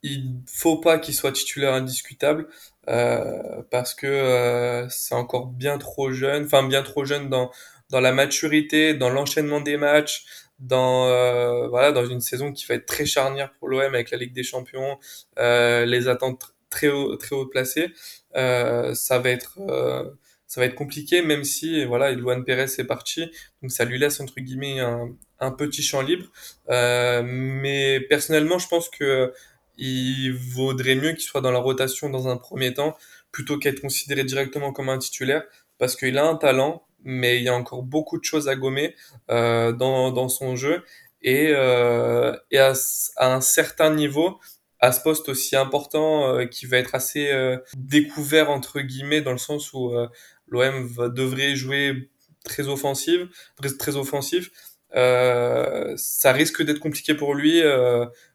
[0.04, 2.48] il faut pas qu'il soit titulaire indiscutable
[2.90, 7.52] euh, parce que c'est encore bien trop jeune, enfin bien trop jeune dans
[7.90, 10.26] dans la maturité, dans l'enchaînement des matchs,
[10.60, 14.18] dans euh, voilà dans une saison qui va être très charnière pour l'OM avec la
[14.18, 14.98] Ligue des Champions,
[15.40, 17.94] euh, les attentes très haut, très haut placées,
[18.36, 20.10] euh, ça va être euh,
[20.48, 23.26] ça va être compliqué même si voilà Luan Pérez est parti
[23.62, 26.26] donc ça lui laisse entre guillemets un, un petit champ libre.
[26.70, 29.34] Euh, mais personnellement je pense que
[29.78, 32.98] il vaudrait mieux qu'il soit dans la rotation dans un premier temps
[33.32, 35.44] plutôt qu'être considéré directement comme un titulaire
[35.78, 38.96] parce qu'il a un talent mais il y a encore beaucoup de choses à gommer
[39.30, 40.84] euh, dans, dans son jeu.
[41.22, 42.74] Et, euh, et à,
[43.18, 44.40] à, un certain niveau,
[44.80, 49.32] à ce poste aussi important euh, qui va être assez euh, découvert entre guillemets dans
[49.32, 50.08] le sens où euh,
[50.48, 52.10] l'OM devrait jouer
[52.44, 54.52] très offensive, très, très offensif.
[54.96, 57.62] Euh, ça risque d'être compliqué pour lui.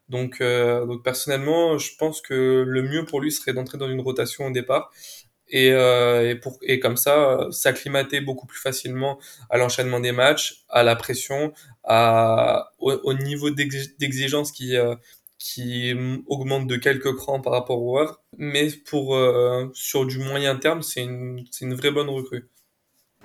[0.09, 4.47] Donc, donc personnellement, je pense que le mieux pour lui serait d'entrer dans une rotation
[4.47, 4.91] au départ
[5.49, 9.19] et, euh, et, pour, et comme ça s'acclimater beaucoup plus facilement
[9.49, 14.95] à l'enchaînement des matchs, à la pression, à, au, au niveau d'exigence qui, euh,
[15.37, 15.93] qui
[16.27, 18.21] augmente de quelques crans par rapport au Havre.
[18.37, 22.47] Mais pour, euh, sur du moyen terme, c'est une, une vraie bonne recrue.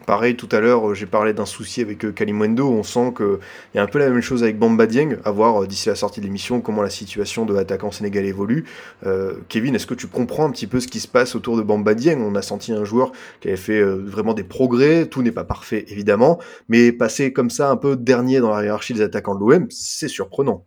[0.06, 2.68] Pareil, tout à l'heure, euh, j'ai parlé d'un souci avec euh, Kalimwendo.
[2.68, 3.38] On sent qu'il
[3.74, 5.94] y a un peu la même chose avec Bamba Dieng, à voir euh, d'ici la
[5.94, 8.64] sortie de l'émission comment la situation de l'attaquant sénégalais évolue.
[9.06, 11.62] Euh, Kevin, est-ce que tu comprends un petit peu ce qui se passe autour de
[11.62, 12.20] Bamba Dieng?
[12.20, 15.06] On a senti un joueur qui avait fait vraiment des progrès.
[15.06, 16.38] Tout n'est pas parfait, évidemment,
[16.68, 20.08] mais passer comme ça un peu dernier dans la hiérarchie des attaquants de l'OM, c'est
[20.08, 20.66] surprenant.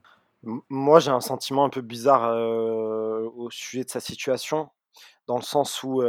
[0.70, 4.70] Moi, j'ai un sentiment un peu bizarre euh, au sujet de sa situation,
[5.28, 6.02] dans le sens où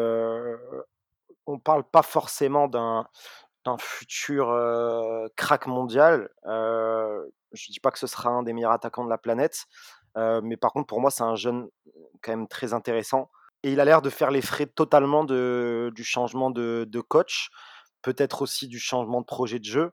[1.48, 3.06] on parle pas forcément d'un
[3.78, 4.48] futur
[5.36, 6.30] crack mondial.
[6.46, 9.64] Euh, je dis pas que ce sera un des meilleurs attaquants de la planète,
[10.16, 11.68] mais par contre pour moi c'est un jeune
[12.22, 13.30] quand même très intéressant
[13.62, 17.50] et il a l'air de faire les frais totalement du changement de, coach,
[18.02, 19.92] peut-être aussi du changement de projet de jeu,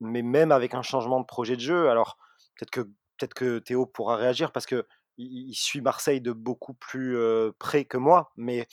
[0.00, 2.18] mais même avec un changement de projet de jeu, alors
[2.58, 4.86] peut-être que Théo pourra réagir parce que
[5.16, 7.18] il, il suit Marseille de beaucoup plus
[7.58, 8.68] près que moi, mais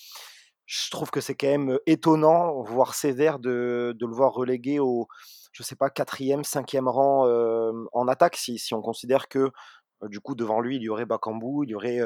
[0.68, 5.08] je trouve que c'est quand même étonnant, voire sévère, de, le voir relégué au,
[5.54, 7.26] je sais pas, quatrième, cinquième rang
[7.94, 9.50] en attaque, si, on considère que
[10.04, 12.02] du coup devant lui il y aurait Bakambu, il y aurait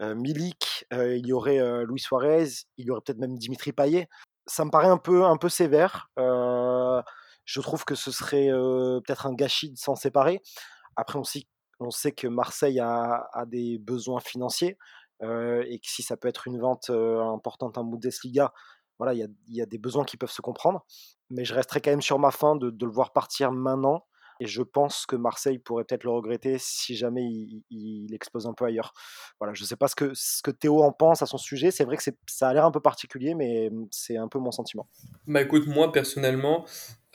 [0.00, 4.08] Milik, il y aurait Luis Suarez, il y aurait peut-être même Dimitri Payet.
[4.46, 6.10] Ça me paraît un peu, un peu sévère.
[6.16, 10.40] je trouve que ce serait peut-être un gâchis de s'en séparer.
[10.96, 14.78] Après on sait, que Marseille a des besoins financiers.
[15.22, 18.52] Euh, et que si ça peut être une vente euh, importante en Bundesliga,
[18.98, 20.84] voilà, il y, a, des besoins qui peuvent se comprendre.
[21.30, 24.04] Mais je resterai quand même sur ma fin de, le voir partir maintenant.
[24.40, 28.54] Et je pense que Marseille pourrait peut-être le regretter si jamais il, il, explose un
[28.54, 28.92] peu ailleurs.
[29.40, 31.70] Voilà, je ne sais pas ce que, Théo en pense à son sujet.
[31.72, 34.88] C'est vrai que ça a l'air un peu particulier, mais c'est un peu mon sentiment.
[35.26, 36.64] Bah écoute, moi personnellement,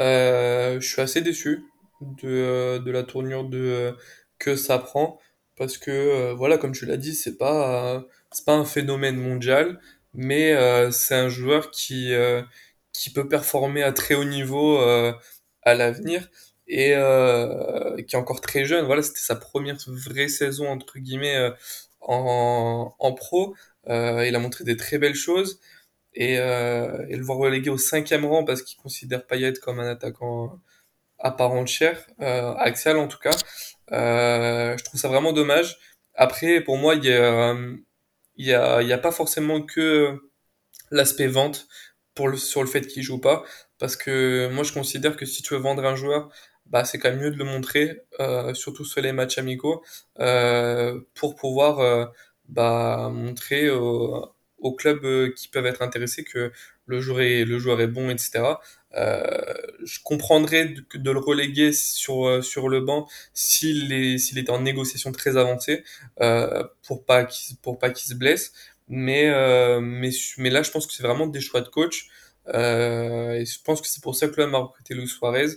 [0.01, 1.65] euh, je suis assez déçu
[2.01, 3.95] de, de la tournure de,
[4.37, 5.17] que ça prend
[5.63, 8.01] parce que euh, voilà comme tu l'as dit c'est pas euh,
[8.33, 9.79] c'est pas un phénomène mondial
[10.13, 12.11] mais euh, c'est un joueur qui
[12.91, 14.77] qui peut performer à très haut niveau
[15.63, 16.27] à l'avenir
[16.67, 16.89] et
[18.07, 18.85] qui est encore très jeune.
[18.85, 21.51] Voilà c'était sa première vraie saison entre guillemets
[22.01, 23.55] en, en pro.
[23.87, 25.59] Il a montré des très belles choses
[26.13, 30.59] et, et le voir relégué au cinquième rang parce qu'il considère Payet comme un attaquant
[31.19, 33.31] à part entière axial en tout cas
[33.91, 35.77] euh, je trouve ça vraiment dommage.
[36.15, 37.55] Après, pour moi, il y a,
[38.35, 40.17] il y a, il y a pas forcément que
[40.91, 41.67] l'aspect vente
[42.15, 43.43] pour le, sur le fait qu'il joue pas,
[43.79, 46.29] parce que moi, je considère que si tu veux vendre un joueur,
[46.67, 49.83] bah, c'est quand même mieux de le montrer, euh, surtout sur les matchs amicaux,
[50.19, 52.05] euh, pour pouvoir euh,
[52.49, 56.51] bah, montrer aux, aux clubs qui peuvent être intéressés que
[56.85, 58.43] le joueur est, le joueur est bon, etc.
[58.95, 59.53] Euh,
[59.83, 64.49] je comprendrais de, de, le reléguer sur euh, sur le banc s'il est s'il est
[64.51, 65.83] en négociation très avancée
[66.21, 68.53] euh, pour pas qu'il pour pas qu'il se blesse.
[68.89, 69.29] Mais
[69.81, 72.09] mais mais là, je pense que c'est vraiment des choix de coach.
[72.49, 75.47] Euh, et je pense que c'est pour ça que l'homme a recruté Luis Suarez.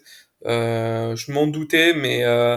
[0.47, 2.57] Euh, je m'en doutais, mais euh,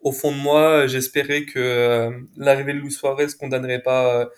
[0.00, 4.30] au fond de moi, j'espérais que euh, l'arrivée de Luis Suarez condamnerait pas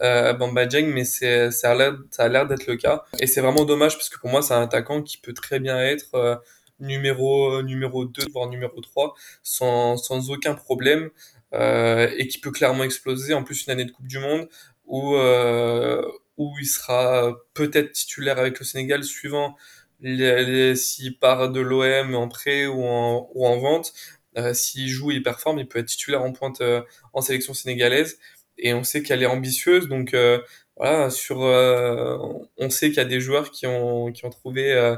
[0.00, 3.04] euh, Bamba Dieng, mais c'est, ça a l'air, d'être le cas.
[3.20, 5.78] Et c'est vraiment dommage parce que pour moi, c'est un attaquant qui peut très bien
[5.80, 6.36] être euh,
[6.80, 11.10] numéro numéro 2 voire numéro 3 sans, sans aucun problème
[11.54, 14.48] euh, et qui peut clairement exploser en plus une année de Coupe du Monde
[14.86, 16.02] où euh,
[16.36, 19.56] où il sera peut-être titulaire avec le Sénégal suivant
[20.00, 24.17] s'il part de l'OM en prêt ou en, ou en vente euh,
[24.54, 28.18] s'il joue, il performe, il peut être titulaire en pointe euh, en sélection sénégalaise.
[28.58, 30.40] Et on sait qu'elle est ambitieuse, donc euh,
[30.76, 34.96] voilà, sur, on sait qu'il y a des joueurs qui ont, qui ont trouvé,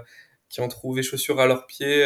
[0.48, 2.02] qui ont trouvé chaussures à leurs pieds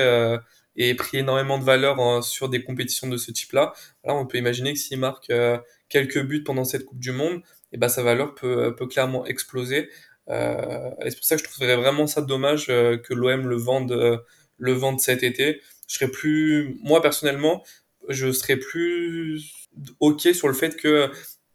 [0.77, 3.73] et pris énormément de valeur sur des compétitions de ce type-là.
[4.05, 5.33] Là, on peut imaginer que s'il marque
[5.89, 9.25] quelques buts pendant cette Coupe du Monde, et eh ben sa valeur peut, peut clairement
[9.27, 9.91] exploser.
[10.29, 14.25] Euh, et c'est pour ça que je trouverais vraiment ça dommage que l'OM le vende,
[14.59, 17.63] le vende cet été je serais plus, moi personnellement,
[18.09, 19.69] je serais plus
[20.01, 21.11] ok sur le fait que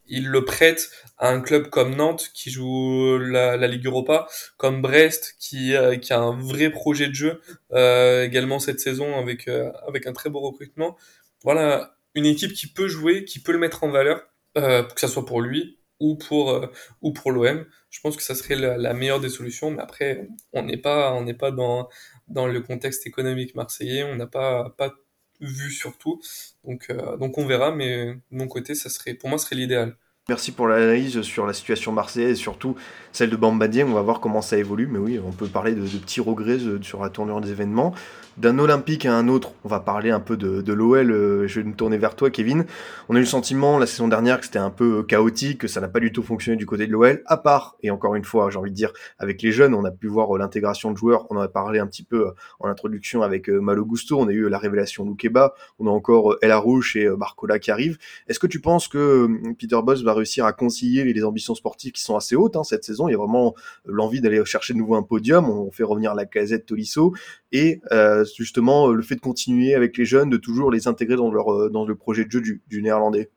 [0.09, 5.35] il le prête à un club comme Nantes qui joue la, Ligue Europa, comme Brest
[5.39, 7.41] qui, euh, qui a un vrai projet de jeu
[7.73, 10.97] euh, également cette saison avec euh, avec un très beau recrutement.
[11.43, 14.21] Voilà, une équipe qui peut jouer, qui peut le mettre en valeur,
[14.57, 17.65] euh, que ça soit pour lui ou pour euh, ou pour l'OM.
[17.89, 19.71] Je pense que ça serait la, la, meilleure des solutions.
[19.71, 21.89] Mais après, on n'est pas on n'est pas dans
[22.29, 24.03] dans le contexte économique marseillais.
[24.03, 24.93] On n'a pas, pas
[25.41, 26.21] vu surtout.
[26.63, 29.55] Donc, euh, donc on verra, mais de mon côté, ça serait, pour moi, ce serait
[29.57, 29.97] l'idéal.
[30.29, 32.75] Merci pour l'analyse sur la situation marseillaise surtout
[33.11, 33.87] celle de Bamba Dieng.
[33.87, 34.85] On va voir comment ça évolue.
[34.85, 37.95] Mais oui, on peut parler de, petits regrets sur la tournure des événements
[38.39, 41.11] d'un olympique à un autre, on va parler un peu de, l'OL.
[41.11, 42.65] Euh, je vais me tourner vers toi, Kevin.
[43.09, 45.67] On a eu le sentiment la saison dernière que c'était un peu euh, chaotique, que
[45.67, 48.23] ça n'a pas du tout fonctionné du côté de l'OL, à part, et encore une
[48.23, 50.97] fois, j'ai envie de dire, avec les jeunes, on a pu voir euh, l'intégration de
[50.97, 51.27] joueurs.
[51.29, 54.17] On en a parlé un petit peu en introduction avec Malo Gusto.
[54.17, 55.53] On a eu la révélation Loukeba.
[55.79, 57.97] On a encore El Arouche et Barcola qui arrivent.
[58.27, 59.27] Est-ce que tu penses que
[59.59, 62.83] Peter Boss va réussir à concilier les ambitions sportives qui sont assez hautes hein, cette
[62.83, 63.55] saison Il y a vraiment
[63.85, 65.49] l'envie d'aller chercher de nouveau un podium.
[65.49, 67.13] On fait revenir la casette Tolisso
[67.51, 71.15] et euh, justement euh, le fait de continuer avec les jeunes, de toujours les intégrer
[71.15, 73.31] dans, leur, euh, dans le projet de jeu du, du néerlandais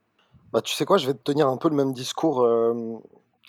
[0.53, 2.75] bah, Tu sais quoi, je vais te tenir un peu le même discours euh,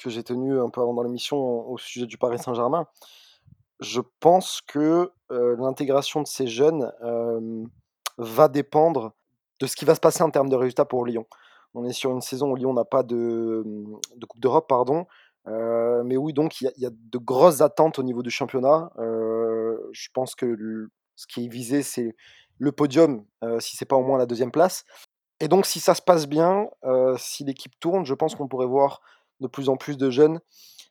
[0.02, 1.38] que j'ai tenu un peu avant dans l'émission
[1.69, 2.88] au sujet du Paris Saint-Germain.
[3.80, 7.63] Je pense que euh, l'intégration de ces jeunes euh,
[8.17, 9.13] va dépendre
[9.60, 11.26] de ce qui va se passer en termes de résultats pour Lyon.
[11.74, 13.64] On est sur une saison où Lyon n'a pas de,
[14.16, 15.06] de Coupe d'Europe, pardon.
[15.48, 18.92] Euh, mais oui, donc il y, a de grosses attentes au niveau du championnat.
[19.00, 22.16] Euh, je pense que ce qui est visé, c'est
[22.60, 24.86] le podium, euh, si c'est pas au moins la deuxième place.
[25.40, 28.68] Et donc, si ça se passe bien, euh, si l'équipe tourne, je pense qu'on pourrait
[28.68, 29.02] voir
[29.42, 30.40] de plus en plus de jeunes.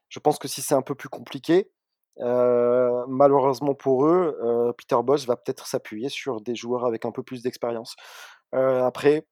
[0.09, 1.71] Je pense que si c'est un peu plus compliqué,
[2.19, 4.37] malheureusement pour eux,
[4.77, 7.97] Peter Boss va peut-être s'appuyer sur des joueurs avec un peu plus d'expérience.
[8.53, 9.27] Après,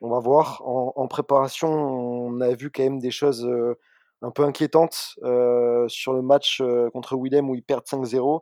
[0.00, 0.62] on va voir.
[0.64, 3.48] En, préparation, on a vu quand même des choses
[4.22, 5.14] un peu inquiétantes
[5.88, 8.40] sur le match contre Willem où ils perdent 5-0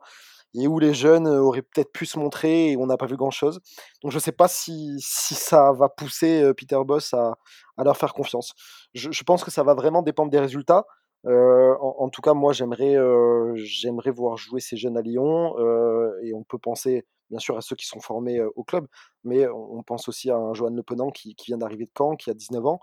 [0.54, 3.60] et où les jeunes auraient peut-être pu se montrer et on n'a pas vu grand-chose.
[4.02, 7.36] Donc je ne sais pas si, ça va pousser Peter Boss à,
[7.78, 8.54] leur faire confiance.
[8.94, 10.84] Je, pense que ça va vraiment dépendre des résultats.
[11.26, 16.10] Euh, en, tout cas, moi, j'aimerais, euh, j'aimerais voir jouer ces jeunes à Lyon euh,
[16.22, 18.86] et on peut penser bien sûr à ceux qui sont formés au club,
[19.24, 22.30] mais on pense aussi à un Johan Le Penant qui, vient d'arriver de Caen, qui
[22.30, 22.80] a 19 ans.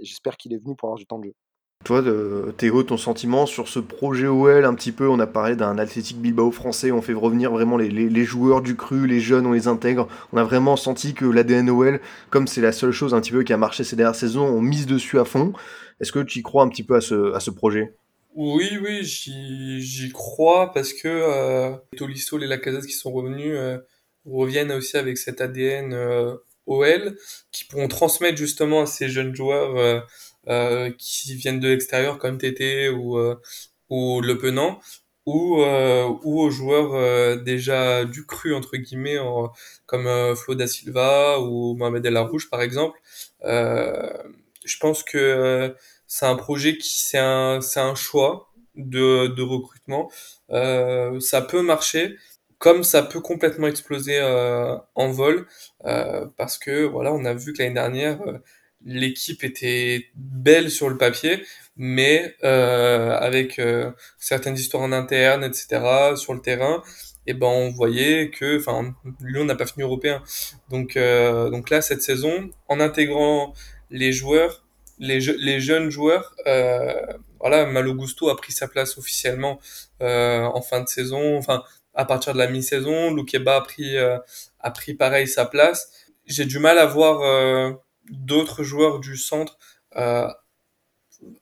[0.00, 1.34] J'espère qu'il est venu pour avoir du temps de jeu.
[1.84, 2.04] Toi,
[2.58, 6.18] Théo, ton sentiment sur ce projet OL, un petit peu, on a parlé d'un Athletic
[6.18, 10.06] Bilbao français, on fait revenir vraiment les, joueurs du cru, les jeunes, on les intègre.
[10.32, 13.42] On a vraiment senti que l'ADN OL, comme c'est la seule chose un petit peu
[13.42, 15.54] qui a marché ces dernières saisons, on mise dessus à fond.
[16.00, 17.96] Est-ce que tu y crois un petit peu à ce projet?
[18.34, 23.78] Oui, oui, j'y crois parce que euh, Tolisso et Lacazette qui sont revenus euh,
[24.24, 27.16] reviennent aussi avec cet ADN euh, OL
[27.50, 30.00] qui pourront transmettre justement à ces jeunes joueurs euh,
[30.48, 33.34] euh, qui viennent de l'extérieur comme Tété ou, euh,
[33.88, 34.80] ou Le Penant
[35.26, 39.18] ou, euh, ou aux joueurs déjà du cru entre guillemets
[39.86, 42.98] comme Flo da Silva ou Mohamed El Arouche par exemple.
[43.42, 45.74] Je pense que
[46.12, 50.10] c'est un projet qui c'est un c'est un choix de, de recrutement
[50.48, 52.16] ça peut marcher
[52.58, 54.20] comme ça peut complètement exploser
[54.94, 55.46] en vol
[56.36, 58.18] parce que voilà on a vu que l'année dernière
[58.84, 61.44] l'équipe était belle sur le papier,
[61.76, 66.16] mais euh, avec euh, certaines histoires en interne, etc.
[66.16, 66.82] sur le terrain,
[67.26, 70.22] et ben on voyait que, enfin, Lyon n'a pas fini européen.
[70.70, 73.54] Donc, euh, donc là, cette saison, en intégrant
[73.90, 74.64] les joueurs,
[75.00, 76.94] les, les jeunes joueurs, euh,
[77.40, 79.58] voilà, Malo Gusto a pris sa place officiellement
[80.02, 84.70] euh, en fin de saison, enfin à partir de la mi-saison, Loukeba a pris a
[84.70, 85.90] pris pareil sa place.
[86.24, 87.74] J'ai du mal à voir
[88.08, 89.58] d'autres joueurs du centre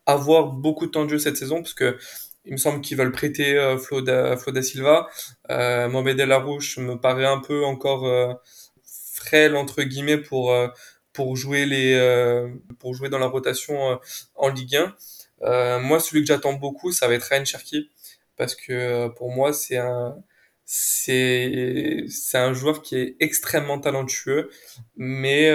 [0.07, 1.99] avoir beaucoup de temps de jeu cette saison parce que
[2.45, 5.07] il me semble qu'ils veulent prêter euh, Flo, da, Silva.
[5.51, 8.33] Euh, Mohamed El Arouche me paraît un peu encore euh,
[9.15, 10.69] frêle entre guillemets pour euh,
[11.19, 13.99] pour jouer les euh, pour jouer dans la rotation
[14.37, 14.77] en Ligue
[15.43, 15.81] 1.
[15.81, 17.91] moi, celui que j'attends beaucoup, ça va être Ryan Cherky
[18.37, 20.17] parce que pour moi, c'est un
[20.65, 24.49] c'est c'est un joueur qui est extrêmement talentueux,
[24.97, 25.51] mais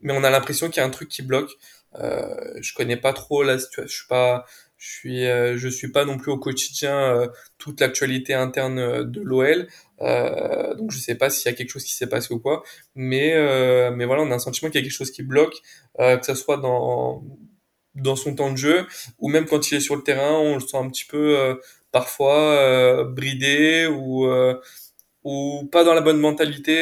[0.00, 1.50] mais on a l'impression qu'il y a un truc qui bloque.
[1.96, 3.86] Euh, je connais pas trop la situation.
[3.86, 4.44] Je suis pas,
[4.76, 9.04] je suis, euh, je suis pas non plus au quotidien euh, toute l'actualité interne euh,
[9.04, 9.68] de l'OL.
[10.76, 12.62] donc je sais pas s'il y a quelque chose qui s'est passé ou quoi.
[12.94, 13.32] Mais,
[13.92, 15.54] mais voilà, on a un sentiment qu'il y a quelque chose qui bloque,
[15.98, 17.24] que ce soit dans
[17.94, 18.86] dans son temps de jeu
[19.20, 21.58] ou même quand il est sur le terrain, on le sent un petit peu
[21.92, 24.26] parfois bridé ou
[25.24, 26.76] ou pas dans la bonne mentalité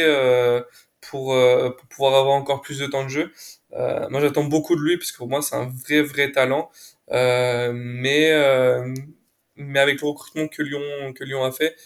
[1.01, 1.37] pour,
[1.77, 3.33] pour pouvoir avoir encore plus de temps de jeu.
[3.75, 6.71] Euh, moi, j'attends beaucoup de lui parce que pour moi, c'est un vrai, vrai talent.
[7.13, 8.93] Euh, mais, euh,
[9.57, 11.77] mais avec le recrutement que Lyon, que Lyon a fait,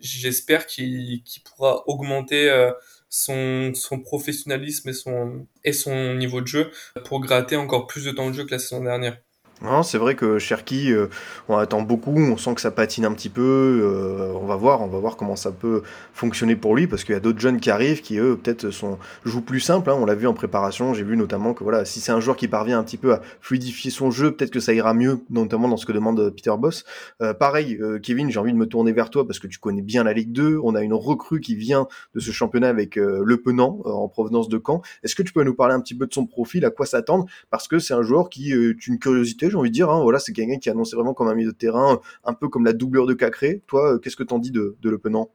[0.00, 2.70] j'espère qu'il pourra augmenter
[3.08, 6.70] son, son professionnalisme et son, et son niveau de jeu
[7.04, 9.18] pour gratter encore plus de temps de jeu que la saison dernière.
[9.62, 11.06] Non, c'est vrai que Cherki, euh,
[11.48, 13.80] on attend beaucoup, on sent que ça patine un petit peu.
[13.82, 17.14] Euh, on va voir, on va voir comment ça peut fonctionner pour lui, parce qu'il
[17.14, 19.88] y a d'autres jeunes qui arrivent, qui eux peut-être sont jouent plus simple.
[19.88, 22.36] Hein, on l'a vu en préparation, j'ai vu notamment que voilà, si c'est un joueur
[22.36, 25.68] qui parvient un petit peu à fluidifier son jeu, peut-être que ça ira mieux, notamment
[25.68, 26.84] dans ce que demande Peter Boss.
[27.22, 30.04] Euh, pareil, Kevin, j'ai envie de me tourner vers toi parce que tu connais bien
[30.04, 30.60] la Ligue 2.
[30.62, 34.60] On a une recrue qui vient de ce championnat avec Le Penant en provenance de
[34.64, 34.82] Caen.
[35.02, 37.24] Est-ce que tu peux nous parler un petit peu de son profil, à quoi s'attendre?
[37.48, 39.90] Parce que c'est un joueur qui est une curiosité j'ai envie de dire.
[39.90, 42.64] Hein, voilà, c'est quelqu'un qui annonçait vraiment comme un milieu de terrain, un peu comme
[42.64, 43.62] la doublure de Cacré.
[43.66, 45.30] Toi, euh, qu'est-ce que t'en dis de, de Le Penant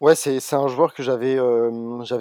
[0.00, 1.70] Ouais, c'est, un joueur que j'avais euh,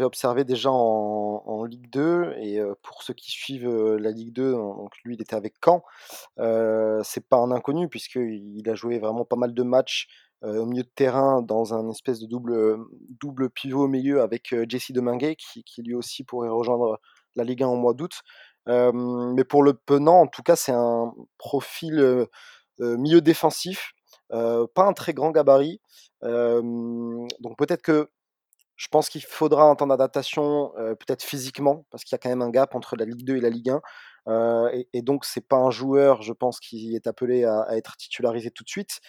[0.02, 4.92] observé déjà en, Ligue 2 et euh, pour ceux qui suivent la Ligue 2, donc
[5.06, 5.84] lui il était avec Caen,
[7.04, 10.08] c'est pas un inconnu puisqu'il a joué vraiment pas mal de matchs
[10.42, 12.80] au milieu de terrain dans un espèce de double,
[13.22, 17.00] double pivot au milieu avec Jesse Deminguet qui, qui lui aussi pourrait rejoindre
[17.36, 18.22] la Ligue 1 en mois d'août
[18.70, 22.28] mais pour le Penant, en tout cas, c'est un profil
[22.80, 23.94] milieu défensif,
[24.30, 25.82] pas un très grand gabarit.
[26.22, 28.10] donc peut-être que
[28.76, 32.42] je pense qu'il faudra un temps d'adaptation, peut-être physiquement, parce qu'il y a quand même
[32.42, 33.72] un gap entre la Ligue 2 et la Ligue
[34.28, 34.70] 1.
[34.74, 37.98] et, et, donc, c'est pas un joueur, je pense, qui est appelé à, à être
[37.98, 39.02] titularisé tout de suite.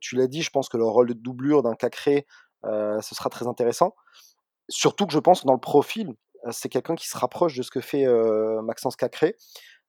[0.00, 2.26] tu l'as dit, je pense que le rôle de doublure d'un Cacré,
[2.64, 3.94] ce sera très intéressant.
[4.70, 6.14] Surtout que je pense que dans le profil,
[6.50, 8.06] c'est quelqu'un qui se rapproche de ce que fait
[8.62, 9.36] Maxence Cacré.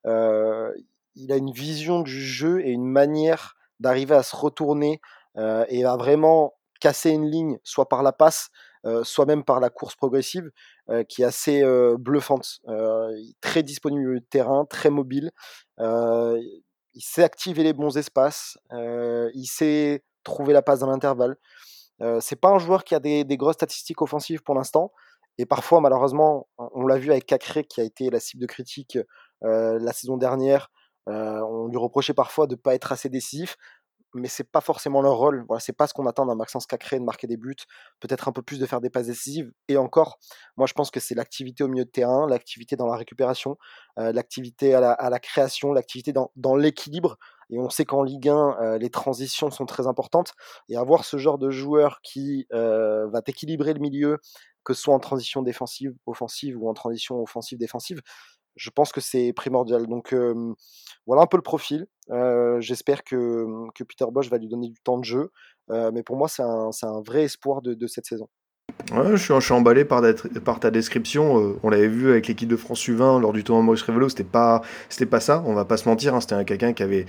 [0.04, 5.00] il a une vision du jeu et une manière d'arriver à se retourner
[5.36, 8.50] et à vraiment casser une ligne, soit par la passe,
[9.02, 10.50] soit même par la course progressive,
[11.08, 11.62] qui est assez
[11.98, 12.60] bluffante.
[13.40, 15.30] très disponible au terrain, très mobile.
[15.78, 18.58] il sait activer les bons espaces.
[18.72, 21.36] il sait trouver la passe dans l'intervalle.
[22.20, 24.92] c'est pas un joueur qui a des grosses statistiques offensives pour l'instant,
[25.40, 28.98] et parfois, malheureusement, on l'a vu avec Cacré, qui a été la cible de critique
[29.42, 30.70] la saison dernière.
[31.06, 33.56] on lui reprochait parfois de ne pas être assez décisif,
[34.14, 35.44] mais c'est pas forcément leur rôle.
[35.48, 37.54] Voilà, c'est pas ce qu'on attend d'un Maxence Cacré de marquer des buts,
[38.00, 39.50] peut-être un peu plus de faire des passes décisives.
[39.68, 40.18] Et encore,
[40.56, 43.56] moi je pense que c'est l'activité au milieu de terrain, l'activité dans la récupération,
[43.96, 47.16] l'activité à la, création, l'activité dans, dans l'équilibre.
[47.52, 50.32] Et on sait qu'en Ligue 1, les transitions sont très importantes.
[50.68, 54.18] Et avoir ce genre de joueur qui va équilibrer le milieu,
[54.64, 58.00] que ce soit en transition défensive, offensive ou en transition offensive, défensive,
[58.56, 59.86] je pense que c'est primordial.
[59.86, 60.14] Donc
[61.06, 61.86] voilà un peu le profil.
[62.60, 63.46] J'espère que,
[63.78, 65.30] Peter Bosch va lui donner du temps de jeu.
[65.68, 68.28] mais pour moi, c'est un, vrai espoir de cette saison.
[68.92, 70.00] Ouais, je, suis, je suis emballé par,
[70.60, 71.56] ta description.
[71.62, 74.62] on l'avait vu avec l'équipe de France U20 lors du tournoi Maurice Révélo, c'était pas,
[75.10, 76.14] pas ça, on va pas se mentir.
[76.14, 77.06] Hein, c'était quelqu'un qui avait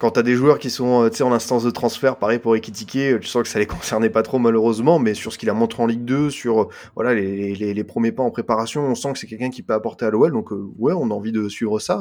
[0.00, 3.18] quand t'as des joueurs qui sont euh, en instance de transfert, pareil pour Ekitike, euh,
[3.18, 5.82] tu sens que ça les concernait pas trop malheureusement, mais sur ce qu'il a montré
[5.82, 9.26] en Ligue 2, sur euh, voilà les, premiers pas en préparation, on sent que c'est
[9.26, 10.32] quelqu'un qui peut apporter à l'OL.
[10.32, 12.00] Donc ouais, on a envie de suivre ça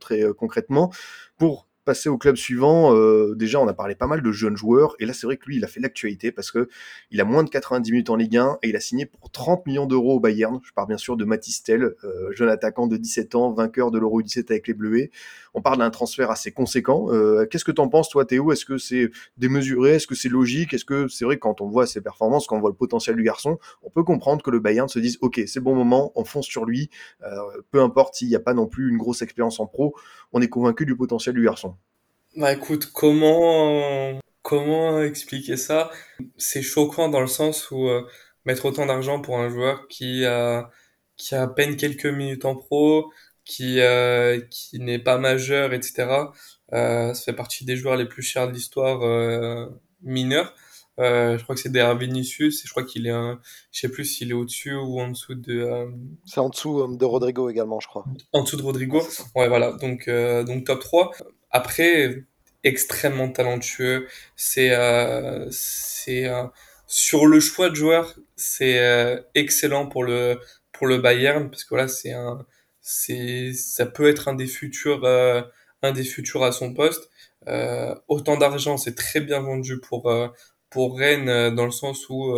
[0.00, 0.90] très concrètement.
[1.38, 4.94] Pour passer au club suivant, euh, déjà on a parlé pas mal de jeunes joueurs,
[4.98, 6.68] et là c'est vrai que lui il a fait l'actualité parce que
[7.10, 9.64] il a moins de 90 minutes en Ligue 1 et il a signé pour 30
[9.66, 10.60] millions d'euros au Bayern.
[10.62, 14.20] Je parle bien sûr de Matistel, euh, jeune attaquant de 17 ans, vainqueur de l'Euro
[14.20, 15.10] 17 avec les Bleuets.
[15.54, 17.06] On parle d'un transfert assez conséquent.
[17.10, 18.52] Euh, Qu'est-ce que t'en penses toi Théo?
[18.52, 19.94] Est-ce que c'est démesuré?
[19.94, 20.74] Est-ce que c'est logique?
[20.74, 23.22] Est-ce que c'est vrai quand on voit ses performances, quand on voit le potentiel du
[23.22, 26.46] garçon, on peut comprendre que le Bayern se dise ok c'est bon moment, on fonce
[26.46, 26.90] sur lui,
[27.22, 29.94] euh, peu importe s'il n'y a pas non plus une grosse expérience en pro,
[30.32, 31.75] on est convaincu du potentiel du garçon.
[32.36, 35.90] Bah écoute, comment comment expliquer ça?
[36.36, 38.06] C'est choquant dans le sens où euh,
[38.44, 40.70] mettre autant d'argent pour un joueur qui a
[41.16, 43.10] qui a à peine quelques minutes en pro,
[43.44, 46.32] qui euh, qui n'est pas majeur, etc.
[46.74, 49.66] Euh, ça fait partie des joueurs les plus chers de l'histoire euh,
[50.02, 50.54] mineure.
[50.98, 53.38] Euh, je crois que c'est derrière Vinicius et je crois qu'il est un,
[53.70, 55.90] je sais plus s'il est au-dessus ou en dessous de euh,
[56.24, 58.06] C'est en dessous euh, de Rodrigo également, je crois.
[58.32, 59.02] en dessous de Rodrigo.
[59.34, 59.72] Ouais, voilà.
[59.72, 61.10] Donc, euh, donc top 3.
[61.56, 62.24] Après,
[62.64, 64.08] extrêmement talentueux.
[64.36, 66.44] C'est, euh, c'est, euh,
[66.86, 70.38] sur le choix de joueur, c'est euh, excellent pour le,
[70.72, 72.44] pour le Bayern parce que voilà, c'est un,
[72.80, 75.42] c'est, ça peut être un des futurs, euh,
[75.82, 77.10] un des futurs à son poste.
[77.48, 80.28] Euh, autant d'argent, c'est très bien vendu pour, euh,
[80.70, 82.34] pour Rennes dans le sens où,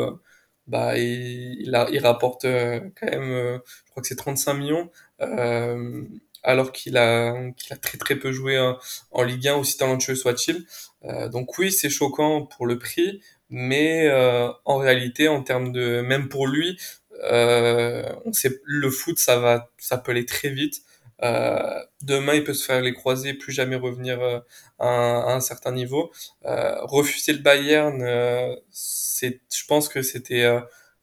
[0.66, 4.90] bah, il, il, il rapporte quand même, je crois que c'est 35 millions.
[6.42, 8.78] Alors qu'il a, qu'il a très très peu joué en,
[9.10, 10.66] en Ligue 1, aussi talentueux soit-il.
[11.04, 13.20] Euh, donc oui, c'est choquant pour le prix,
[13.50, 16.78] mais euh, en réalité, en termes de, même pour lui,
[17.24, 20.82] euh, on sait, le foot, ça va, ça peut aller très vite.
[21.22, 24.38] Euh, demain, il peut se faire les croiser, plus jamais revenir euh,
[24.78, 26.12] à, un, à un certain niveau.
[26.44, 30.46] Euh, refuser le Bayern, c'est, je pense que c'était,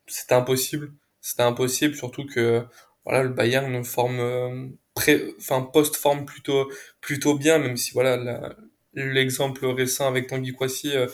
[0.08, 0.94] c'était impossible.
[1.22, 2.64] C'était impossible, surtout que
[3.04, 4.78] voilà, le Bayern forme
[5.40, 6.72] enfin post-forme plutôt
[7.02, 8.56] plutôt bien, même si voilà
[8.94, 11.08] l'exemple récent avec Tanguy Kouassi euh,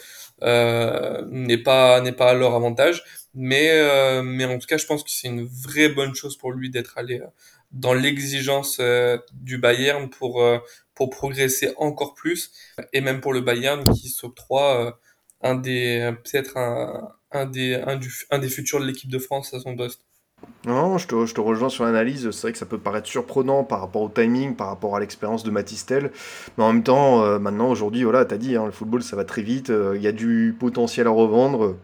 [0.43, 3.03] euh, n'est pas n'est pas à leur avantage,
[3.34, 6.51] mais euh, mais en tout cas je pense que c'est une vraie bonne chose pour
[6.51, 7.27] lui d'être allé euh,
[7.71, 10.43] dans l'exigence euh, du Bayern pour
[10.95, 12.51] pour progresser encore plus
[12.93, 14.99] et même pour le Bayern qui s'octroie
[15.41, 17.75] un des peut-être un un des
[18.29, 20.01] un des futurs de l'équipe de France à son poste.
[20.68, 22.30] Non, je te, rejoins sur l'analyse.
[22.30, 25.44] C'est vrai que ça peut paraître surprenant par rapport au timing, par rapport à l'expérience
[25.44, 26.12] de Matistel.
[26.58, 29.26] Mais en même temps, euh, maintenant, aujourd'hui, voilà, t'as dit, hein, le football, ça va
[29.26, 29.72] très vite.
[29.72, 31.76] euh, Il y a du potentiel à revendre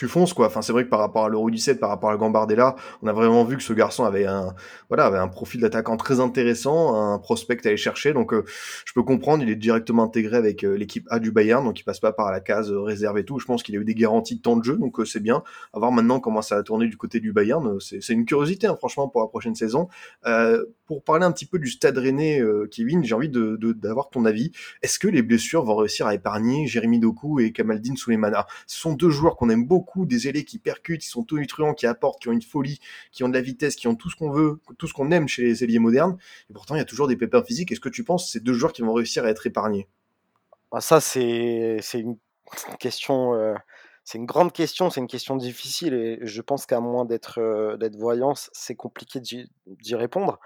[0.00, 0.46] tu fonces quoi.
[0.46, 3.12] Enfin, c'est vrai que par rapport à l'Euro 17, par rapport à Gambardella, on a
[3.12, 4.54] vraiment vu que ce garçon avait un,
[4.88, 8.14] voilà, avait un profil d'attaquant très intéressant, un prospect à aller chercher.
[8.14, 8.42] Donc, euh,
[8.86, 11.82] je peux comprendre, il est directement intégré avec euh, l'équipe A du Bayern, donc il
[11.82, 13.38] passe pas par la case euh, réserve et tout.
[13.38, 15.42] Je pense qu'il a eu des garanties de temps de jeu, donc c'est bien.
[15.74, 18.68] À voir maintenant comment ça va tourner du côté du Bayern, c'est c'est une curiosité,
[18.68, 19.88] hein, franchement, pour la prochaine saison.
[20.90, 24.50] Pour parler un petit peu du Stade Rennais, euh, Kevin, j'ai envie d'avoir ton avis.
[24.82, 28.94] Est-ce que les blessures vont réussir à épargner Jérémy Doku et Kamaldine Souleymana Ce sont
[28.94, 32.28] deux joueurs qu'on aime beaucoup, des ailés qui percutent, qui sont tonitruants, qui apportent, qui
[32.28, 32.80] ont une folie,
[33.12, 35.28] qui ont de la vitesse, qui ont tout ce qu'on veut, tout ce qu'on aime
[35.28, 36.18] chez les ailiers modernes.
[36.50, 37.70] Et pourtant, il y a toujours des pépins physiques.
[37.70, 39.86] Est-ce que tu penses c'est deux joueurs qui vont réussir à être épargnés?
[40.72, 42.16] Ah, ça, c'est une
[42.80, 43.54] question, euh,
[44.02, 47.76] c'est une grande question, c'est une question difficile et je pense qu'à moins d'être euh,
[47.76, 47.96] d'être
[48.52, 50.40] c'est compliqué d'y répondre.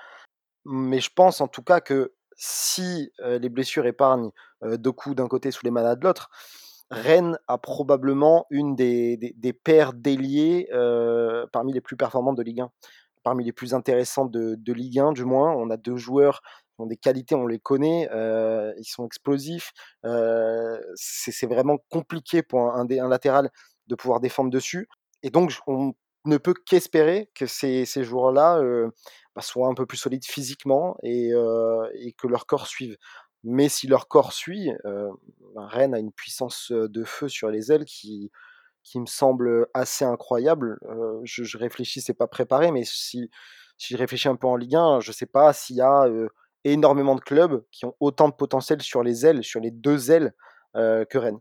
[0.64, 4.30] Mais je pense en tout cas que si les blessures épargnent
[4.64, 6.30] euh, Doku d'un côté, Souleymana de l'autre,
[6.90, 12.60] Rennes a probablement une des, des, paires d'ailiers euh, parmi les plus performantes de Ligue
[12.60, 12.70] 1,
[13.22, 15.52] parmi les plus intéressantes de, de Ligue 1 du moins.
[15.52, 18.08] On a deux joueurs qui ont des qualités, on les connaît,
[18.78, 19.72] ils sont explosifs.
[20.94, 23.50] c'est vraiment compliqué pour un, un un latéral
[23.86, 24.88] de pouvoir défendre dessus.
[25.22, 25.94] Et donc, on
[26.26, 28.60] ne peut qu'espérer que ces, ces joueurs-là
[29.34, 32.96] bah, soient un peu plus solides physiquement et, euh, et que leur corps suive.
[33.42, 35.10] Mais si leur corps suit, euh,
[35.54, 38.30] ben, Rennes a une puissance euh, de feu sur les ailes qui,
[38.94, 40.78] me semble assez incroyable.
[41.24, 43.30] Je, réfléchis, c'est pas préparé, mais si,
[43.78, 46.06] si je réfléchis un peu en Ligue 1, je sais pas s'il y a
[46.64, 50.34] énormément de clubs qui ont autant de potentiel sur les ailes, sur les deux ailes
[50.74, 51.40] que Rennes.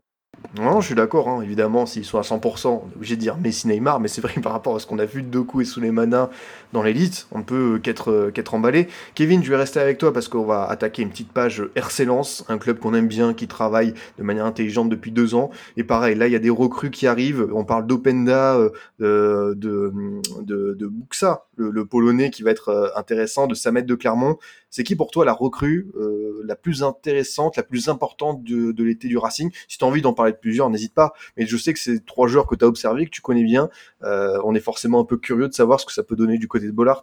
[0.56, 3.36] Non, je suis d'accord, hein, évidemment, s'ils sont à 100%, on est obligé de dire
[3.36, 5.60] Messi Neymar, mais c'est vrai que par rapport à ce qu'on a vu de Doku
[5.60, 6.30] et Souleymana
[6.72, 8.86] dans l'élite, on ne peut qu'être euh, qu'être emballé.
[9.16, 12.44] Kevin, je vais rester avec toi parce qu'on va attaquer une petite page RC Lens,
[12.48, 15.50] un club qu'on aime bien, qui travaille de manière intelligente depuis deux ans.
[15.76, 17.48] Et pareil, là, il y a des recrues qui arrivent.
[17.52, 18.56] On parle d'Openda,
[19.00, 19.92] euh, de,
[20.40, 24.38] de, Buxa, le, Polonais qui va être euh, intéressant, de Samet de Clermont.
[24.74, 28.82] C'est qui pour toi la recrue euh, la plus intéressante, la plus importante de, de
[28.82, 29.52] l'été du Racing?
[29.68, 31.12] Si tu as envie d'en parler de plusieurs, n'hésite pas.
[31.36, 33.70] Mais je sais que c'est trois joueurs que tu as observés, que tu connais bien.
[34.02, 36.48] Euh, on est forcément un peu curieux de savoir ce que ça peut donner du
[36.48, 37.02] côté de Bollard.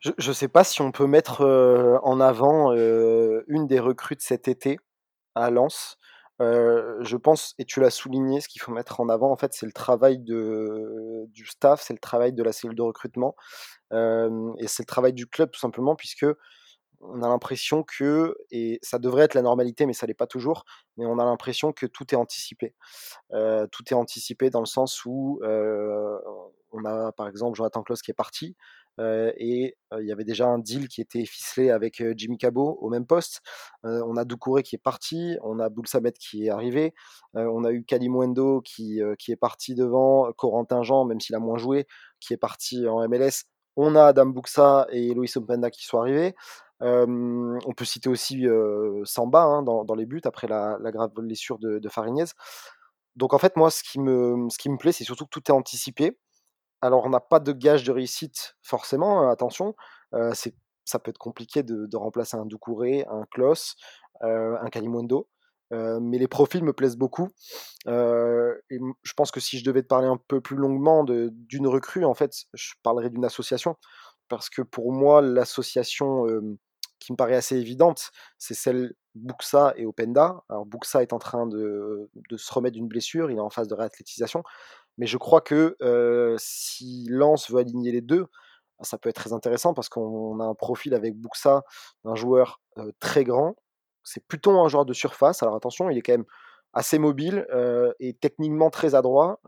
[0.00, 4.22] Je ne sais pas si on peut mettre euh, en avant une des recrues de
[4.22, 4.78] cet été.
[5.34, 5.98] à Lens.
[6.40, 9.66] je pense, et tu l'as souligné, ce qu'il faut mettre en avant, en fait, c'est
[9.66, 13.36] le travail de, du staff, c'est le travail de la cellule de recrutement,
[13.92, 16.24] et c'est le travail du club tout simplement, puisque
[17.02, 20.64] on a l'impression que, et ça devrait être la normalité, mais ça l'est pas toujours,
[20.96, 22.74] mais on a l'impression que tout est anticipé.
[23.30, 25.40] tout est anticipé dans le sens où
[26.74, 28.56] on a par exemple Jonathan Klaus qui est parti,
[28.98, 33.06] et il y avait déjà un deal qui était ficelé avec Jimmy Cabot au même
[33.06, 33.40] poste.
[33.82, 36.94] on a Doucouré qui est parti, on a Boulsamet qui est arrivé,
[37.34, 41.58] on a eu Kalimwendo qui, qui est parti devant, Corentin Jean, même s'il a moins
[41.58, 41.86] joué,
[42.20, 43.44] qui est parti en MLS.
[43.74, 46.34] On a Adam Buxa et Loïs Openda qui sont arrivés
[46.82, 48.46] on peut citer aussi
[49.04, 51.88] Samba hein, dans, les buts après la, grave blessure de, de.
[53.16, 55.42] Donc en fait, moi, ce qui me, ce qui me plaît, c'est surtout que tout
[55.48, 56.18] est anticipé.
[56.80, 59.74] Alors, on n'a pas de gage de réussite forcément, hein, attention.
[60.84, 63.76] ça peut être compliqué de, remplacer un Doucouré, un Klos,
[64.20, 65.28] un Kalimundo.
[65.70, 67.28] mais les profils me plaisent beaucoup.
[67.86, 72.04] et je pense que si je devais te parler un peu plus longuement d'une recrue,
[72.04, 73.76] en fait, je parlerais d'une association.
[74.28, 76.24] Parce que pour moi, l'association
[77.04, 80.42] qui me paraît assez évidente, c'est celle Buxa et Openda.
[80.48, 83.74] Alors Buxa est en train de, se remettre d'une blessure, il est en phase de
[83.74, 84.42] réathlétisation,
[84.98, 85.76] mais je crois que
[86.38, 88.26] si Lance veut aligner les deux,
[88.80, 91.62] ça peut être très intéressant parce qu'on a un profil avec Buxa,
[92.04, 92.60] un joueur
[93.00, 93.56] très grand.
[94.04, 95.42] C'est plutôt un joueur de surface.
[95.42, 96.24] Alors attention, il est quand même
[96.72, 97.46] assez mobile
[98.00, 99.40] et techniquement très adroit.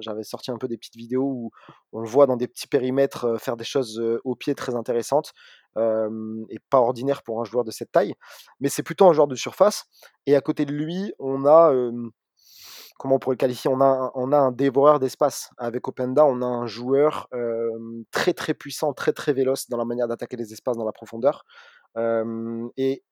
[0.00, 1.50] J'avais sorti un peu des petites vidéos où
[1.92, 5.32] on le voit dans des petits périmètres faire des choses au pied très intéressantes
[5.76, 8.14] et pas ordinaire pour un joueur de cette taille.
[8.60, 9.84] Mais c'est plutôt un joueur de surface.
[10.26, 11.72] Et à côté de lui, on a
[12.98, 13.70] comment on pourrait le qualifier?
[13.72, 15.50] On a, un, on a un dévoreur d'espace.
[15.56, 17.28] Avec Openda, on a un joueur
[18.12, 21.44] très très puissant, très très véloce dans la manière d'attaquer les espaces dans la profondeur.
[21.96, 23.02] et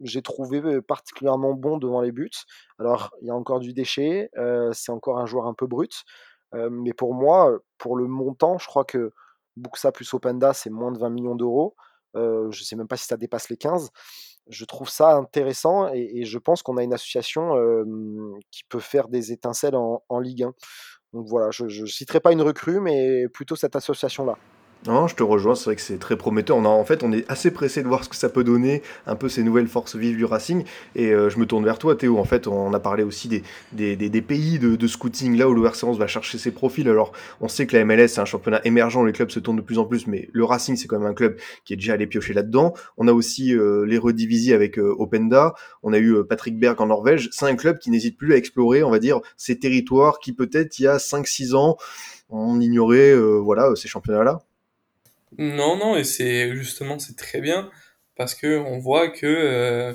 [0.00, 2.30] j'ai trouvé particulièrement bon devant les buts.
[2.78, 4.30] Alors, il y a encore du déchet,
[4.72, 6.04] c'est encore un joueur un peu brut,
[6.52, 9.12] mais pour moi, pour le montant, je crois que
[9.56, 11.74] Buxa plus Openda, c'est moins de 20 millions d'euros.
[12.14, 13.90] je ne sais même pas si ça dépasse les 15.
[14.48, 17.54] Je trouve ça intéressant et, je pense qu'on a une association
[18.50, 20.54] qui peut faire des étincelles en, en Ligue 1.
[21.12, 24.36] Donc voilà, je ne citerai pas une recrue, mais plutôt cette association-là.
[24.88, 26.56] Non, je te rejoins, c'est vrai que c'est très prometteur.
[26.56, 29.14] On en fait, on est assez pressé de voir ce que ça peut donner, un
[29.14, 30.64] peu ces nouvelles forces vives du Racing.
[30.96, 32.18] Et euh, je me tourne vers toi, Théo.
[32.18, 36.36] En fait, on a parlé aussi des, pays de, scouting, là où RC va chercher
[36.36, 36.88] ses profils.
[36.88, 39.62] Alors, on sait que la MLS, c'est un championnat émergent, les clubs se tournent de
[39.62, 42.08] plus en plus, mais le Racing, c'est quand même un club qui est déjà allé
[42.08, 42.74] piocher là-dedans.
[42.96, 45.54] On a aussi euh, les redivisés avec euh, Openda.
[45.84, 47.28] On a eu Patrick Berg en Norvège.
[47.30, 50.80] C'est un club qui n'hésite plus à explorer, on va dire, ces territoires qui, peut-être,
[50.80, 51.76] il y a 5-6 ans,
[52.30, 54.42] on ignorait voilà, ces championnats-là.
[55.38, 57.70] Non, non, et c'est justement c'est très bien
[58.16, 59.94] parce que on voit que euh,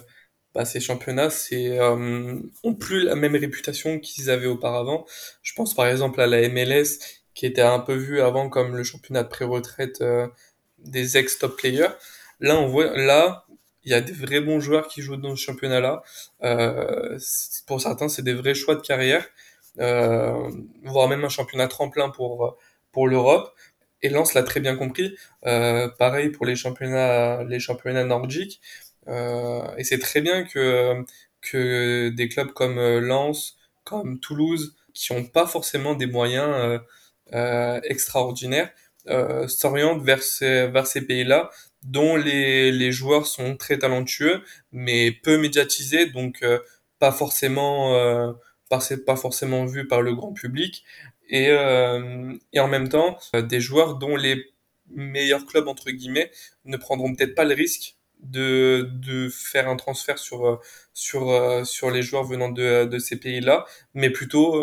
[0.55, 5.05] bah, ces championnats c'est euh, ont plus la même réputation qu'ils avaient auparavant.
[5.43, 6.99] Je pense par exemple à la MLS
[7.35, 10.27] qui était un peu vue avant comme le championnat de pré-retraite euh,
[10.79, 11.89] des ex-top players.
[12.39, 13.45] Là, on voit là
[13.83, 16.03] il y a des vrais bons joueurs qui jouent dans ce championnat-là.
[17.67, 19.25] pour certains, c'est des vrais choix de carrière,
[19.77, 22.57] voire même un championnat tremplin pour
[22.91, 23.53] pour l'Europe.
[24.01, 25.15] Et Lens l'a très bien compris.
[25.45, 28.61] Euh, pareil pour les championnats, les championnats nordiques.
[29.07, 31.03] Euh, et c'est très bien que,
[31.41, 36.79] que des clubs comme euh, Lens, comme Toulouse, qui n'ont pas forcément des moyens euh,
[37.33, 38.71] euh extraordinaires,
[39.47, 41.49] s'orientent vers ces, vers ces pays-là,
[41.83, 44.43] dont les, les joueurs sont très talentueux,
[44.73, 46.43] mais peu médiatisés, donc
[46.99, 47.93] pas forcément,
[48.69, 50.83] pas, pas forcément vus par le grand public
[51.29, 54.45] et, euh, et en même temps euh, des joueurs dont les
[54.89, 56.31] meilleurs clubs entre guillemets
[56.65, 60.57] ne prendront peut-être pas le risque de, de faire un transfert sur euh,
[60.93, 64.55] sur sur les joueurs venant de, de ces pays-là, mais plutôt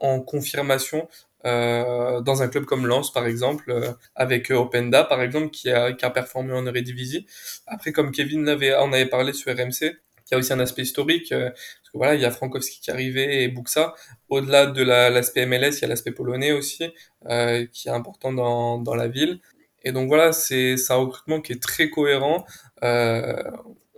[0.00, 1.08] en confirmation
[1.44, 6.04] euh, dans un club comme Lens par exemple, avec Openda par exemple qui a qui
[6.04, 7.26] a performé en Eredivisie.
[7.66, 9.96] Après comme Kevin l'avait en avait parlé sur RMC,
[10.30, 12.80] il y a aussi un aspect historique, euh, parce que voilà, il y a Frankowski
[12.80, 13.94] qui arrivé et Buxa.
[14.28, 16.84] Au-delà de l'aspect MLS, il y a l'aspect polonais aussi,
[17.26, 19.40] euh, qui est important dans, dans la ville.
[19.84, 22.44] Et donc voilà, c'est un recrutement qui est très cohérent.
[22.82, 23.42] Euh,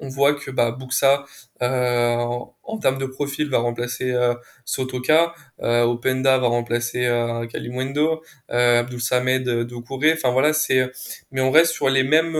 [0.00, 1.24] on voit que bah, Buxa,
[1.62, 2.16] euh,
[2.62, 8.80] en, termes de profil, va remplacer euh, Sotoka, euh, Openda va remplacer euh, Kalimwendo, euh,
[8.80, 10.14] Abdul Samed Doucouré.
[10.14, 10.90] Enfin voilà, c'est.
[11.32, 12.36] Mais on reste sur les mêmes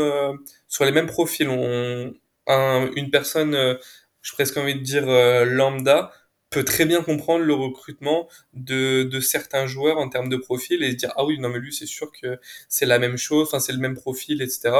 [0.68, 1.48] sur les mêmes profils.
[1.48, 2.12] On,
[2.48, 3.74] une personne, euh,
[4.22, 6.12] je presque envie de dire euh, lambda,
[6.50, 10.90] peut très bien comprendre le recrutement de, de certains joueurs en termes de profil et
[10.90, 13.60] se dire ah oui non mais lui c'est sûr que c'est la même chose enfin
[13.60, 14.72] c'est le même profil etc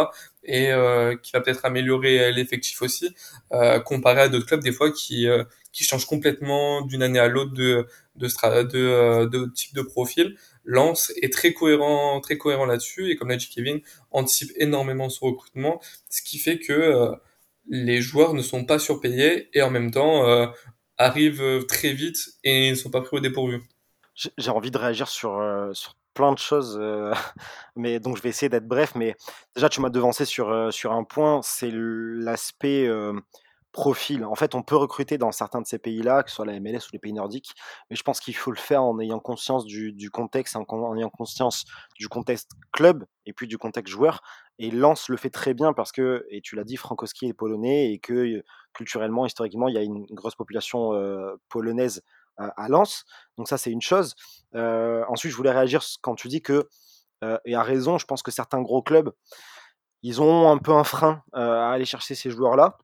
[0.43, 3.15] et euh, qui va peut-être améliorer l'effectif aussi
[3.53, 7.29] euh, comparé à d'autres clubs des fois qui euh, qui changent complètement d'une année à
[7.29, 7.87] l'autre de
[8.17, 10.37] de, de, euh, de type de profil.
[10.65, 13.81] Lance est très cohérent très cohérent là-dessus et comme l'a dit Kevin
[14.11, 17.13] anticipe énormément son recrutement ce qui fait que euh,
[17.71, 20.47] les joueurs ne sont pas surpayés et en même temps euh,
[20.99, 23.63] arrivent très vite et ne sont pas pris au dépourvu.
[24.37, 27.15] J'ai envie de réagir sur, euh, sur plein de choses, euh,
[27.77, 28.95] mais donc je vais essayer d'être bref.
[28.97, 29.15] Mais
[29.55, 32.89] déjà, tu m'as devancé sur, sur un point, c'est l'aspect
[33.73, 34.25] profil.
[34.25, 36.79] En fait, on peut recruter dans certains de ces pays-là, que ce soit la MLS
[36.79, 37.55] ou les pays nordiques,
[37.89, 41.11] mais je pense qu'il faut le faire en ayant conscience du, du contexte, en, ayant
[41.11, 41.65] conscience
[41.99, 44.23] du contexte club et puis du contexte joueur.
[44.63, 47.93] Et Lens le fait très bien parce que, et tu l'as dit, Frankowski est polonais
[47.93, 48.43] et que
[48.75, 50.93] culturellement, historiquement, il y a une grosse population
[51.49, 52.03] polonaise
[52.37, 53.07] à, Lens.
[53.39, 54.15] Donc ça, c'est une chose.
[54.55, 56.69] Ensuite, je voulais réagir quand tu dis que,
[57.47, 59.11] et à raison, je pense que certains gros clubs,
[60.03, 62.77] ils ont un peu un frein à aller chercher ces joueurs-là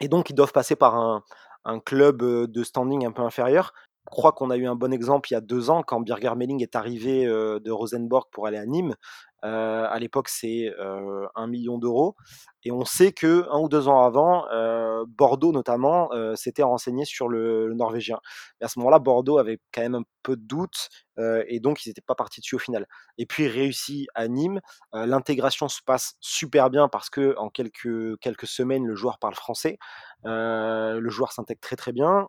[0.00, 1.22] et donc, ils doivent passer par un,
[1.64, 3.72] un club de standing un peu inférieur.
[4.06, 6.34] Je crois qu'on a eu un bon exemple il y a deux ans quand Birger
[6.34, 8.96] Melling est arrivé de Rosenborg pour aller à Nîmes.
[9.44, 12.16] Euh, à l'époque, c'est euh, un million d'euros.
[12.62, 17.04] Et on sait que un ou deux ans avant, euh, Bordeaux notamment euh, s'était renseigné
[17.06, 18.18] sur le, Norvégien.
[18.60, 21.84] Mais à ce moment-là, Bordeaux avait quand même un peu de doute euh, et donc
[21.84, 22.86] ils n'étaient pas partis dessus au final.
[23.16, 24.60] Et puis réussi à Nîmes,
[24.92, 29.78] l'intégration se passe super bien parce que en quelques quelques semaines, le joueur parle français.
[30.24, 32.28] le joueur s'intègre très très bien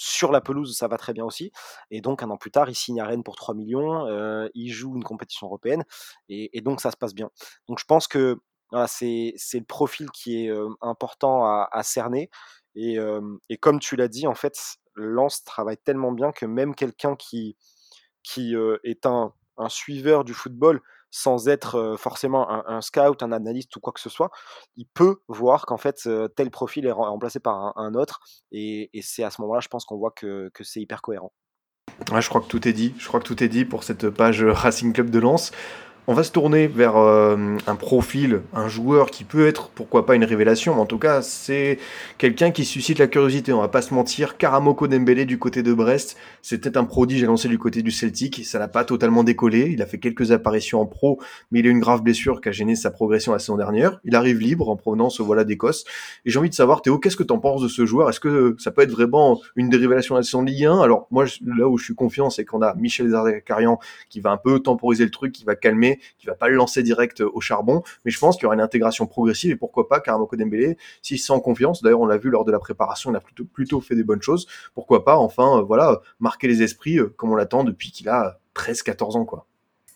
[0.00, 1.52] sur la pelouse, ça va très bien aussi.
[1.90, 4.72] Et donc, un an plus tard, il signe à Rennes pour 3 millions, euh, il
[4.72, 5.84] joue une compétition européenne,
[6.30, 7.28] et, donc ça se passe bien.
[7.68, 8.38] Donc, je pense que
[8.86, 12.30] c'est le profil qui est euh, important à, à cerner.
[12.74, 13.20] Et, euh,
[13.50, 14.58] et, comme tu l'as dit, en fait,
[14.94, 17.58] Lance travaille tellement bien que même quelqu'un qui,
[18.22, 20.80] qui est un, un suiveur du football,
[21.10, 24.30] sans être forcément un, scout, un analyste ou quoi que ce soit,
[24.76, 28.20] il peut voir qu'en fait tel profil est remplacé par un, autre,
[28.52, 31.32] et, c'est à ce moment-là, je pense qu'on voit que, c'est hyper cohérent.
[32.18, 32.94] Je crois que tout est dit.
[32.98, 35.52] Je crois que tout est dit pour cette page Racing Club de Lens.
[36.06, 37.36] On va se tourner vers euh,
[37.66, 41.22] un profil, un joueur qui peut être, pourquoi pas, une révélation, mais en tout cas,
[41.22, 41.78] c'est
[42.18, 44.36] quelqu'un qui suscite la curiosité, on va pas se mentir.
[44.38, 48.58] Karamoko Dembélé du côté de Brest, c'était un prodige annoncé du côté du Celtic, ça
[48.58, 51.20] n'a pas totalement décollé, il a fait quelques apparitions en pro,
[51.50, 54.00] mais il a une grave blessure qui a gêné sa progression la saison dernière.
[54.04, 55.84] Il arrive libre en provenance voilà, d'Écosse.
[56.24, 58.08] Et j'ai envie de savoir, Théo, qu'est-ce que tu en penses de ce joueur?
[58.08, 61.06] Est-ce que ça peut être vraiment une des révélations de la saison Ligue 1 Alors,
[61.10, 63.78] moi, là où je suis confiant, c'est qu'on a Michel Zakarian
[64.08, 66.82] qui va un peu temporiser le truc, qui va calmer qui va pas le lancer
[66.82, 70.00] direct au charbon, mais je pense qu'il y aura une intégration progressive et pourquoi pas
[70.00, 73.10] Karamoko Dembélé, s'il se sent en confiance, d'ailleurs on l'a vu lors de la préparation,
[73.10, 76.62] il a plutôt, plutôt fait des bonnes choses, pourquoi pas enfin euh, voilà marquer les
[76.62, 79.46] esprits euh, comme on l'attend depuis qu'il a 13-14 ans quoi.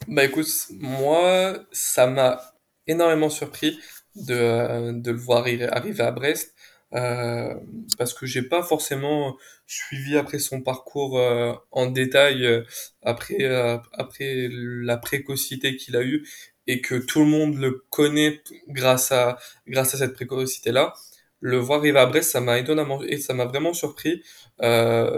[0.09, 2.40] Bah écoute, moi ça m'a
[2.86, 3.78] énormément surpris
[4.16, 6.53] de, de le voir arriver à Brest.
[6.95, 7.55] Euh,
[7.99, 9.36] parce que j'ai pas forcément
[9.66, 12.62] suivi après son parcours euh, en détail euh,
[13.03, 16.24] après euh, après la précocité qu'il a eu
[16.68, 20.95] et que tout le monde le connaît grâce à grâce à cette précocité là
[21.40, 24.22] le voir arriver à Brest ça m'a étonnamment et ça m'a vraiment surpris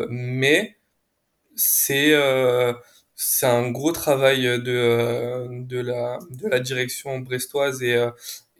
[0.08, 0.78] mais
[1.56, 2.14] c'est
[3.14, 7.96] c'est un gros travail de de la de la direction brestoise et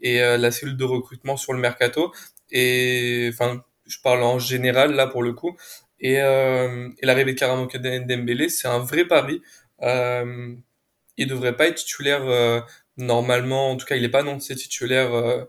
[0.01, 2.11] et la cellule de recrutement sur le mercato
[2.51, 5.55] et enfin je parle en général là pour le coup.
[5.99, 9.41] Et, euh, et l'arrivée de Karamoke Dembélé c'est un vrai pari.
[9.81, 10.55] Euh,
[11.17, 12.61] il devrait pas être titulaire euh,
[12.97, 13.71] normalement.
[13.71, 15.43] En tout cas il est pas annoncé titulaire euh,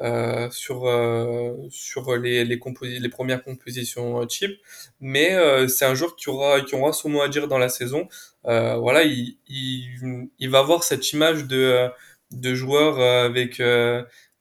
[0.00, 2.58] euh, sur euh, sur les les,
[3.00, 4.52] les premières compositions cheap
[5.00, 5.36] mais
[5.68, 8.08] c'est un joueur qui aura qui aura son mot à dire dans la saison.
[8.44, 11.88] Voilà il, il, il va avoir cette image de
[12.32, 13.60] de joueur avec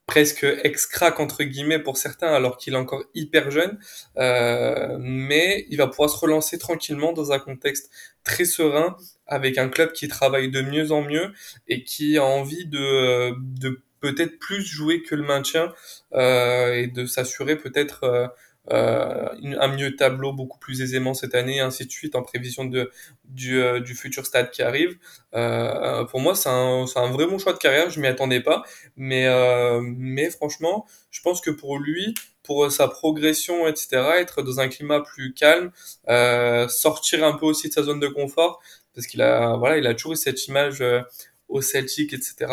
[0.05, 3.79] presque ex-crack entre guillemets pour certains alors qu'il est encore hyper jeune
[4.17, 7.89] euh, mais il va pouvoir se relancer tranquillement dans un contexte
[8.23, 8.97] très serein
[9.27, 11.31] avec un club qui travaille de mieux en mieux
[11.67, 15.73] et qui a envie de, de peut-être plus jouer que le maintien
[16.13, 18.27] euh, et de s'assurer peut-être euh,
[18.69, 22.91] un mieux tableau beaucoup plus aisément cette année, ainsi de suite, en prévision de,
[23.25, 24.97] du, euh, du futur stade qui arrive.
[25.35, 28.63] Euh, pour moi, c'est un, un vrai bon choix de carrière, je m'y attendais pas,
[28.95, 33.87] mais, euh, mais franchement, je pense que pour lui, pour sa progression, etc.,
[34.17, 35.71] être dans un climat plus calme,
[36.09, 38.61] euh, sortir un peu aussi de sa zone de confort,
[38.93, 41.01] parce qu'il a, voilà, il a toujours eu cette image euh,
[41.47, 42.51] au Celtic, etc.,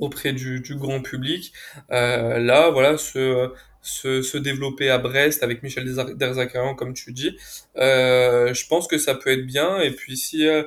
[0.00, 1.52] auprès du, du grand public.
[1.90, 3.50] Euh, là, voilà, se,
[3.82, 5.84] se, se développer à Brest avec Michel
[6.16, 7.36] Derzakarian, comme tu dis.
[7.76, 9.80] Euh, je pense que ça peut être bien.
[9.80, 10.64] Et puis si euh,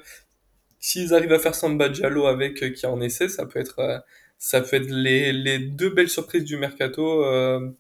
[0.80, 4.00] s'ils arrivent à faire Samba Diallo avec euh, qui en essaie, ça peut être euh,
[4.38, 7.24] ça peut être les, les deux belles surprises du mercato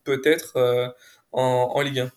[0.03, 0.93] peut-être
[1.31, 2.11] en, en Ligue 1.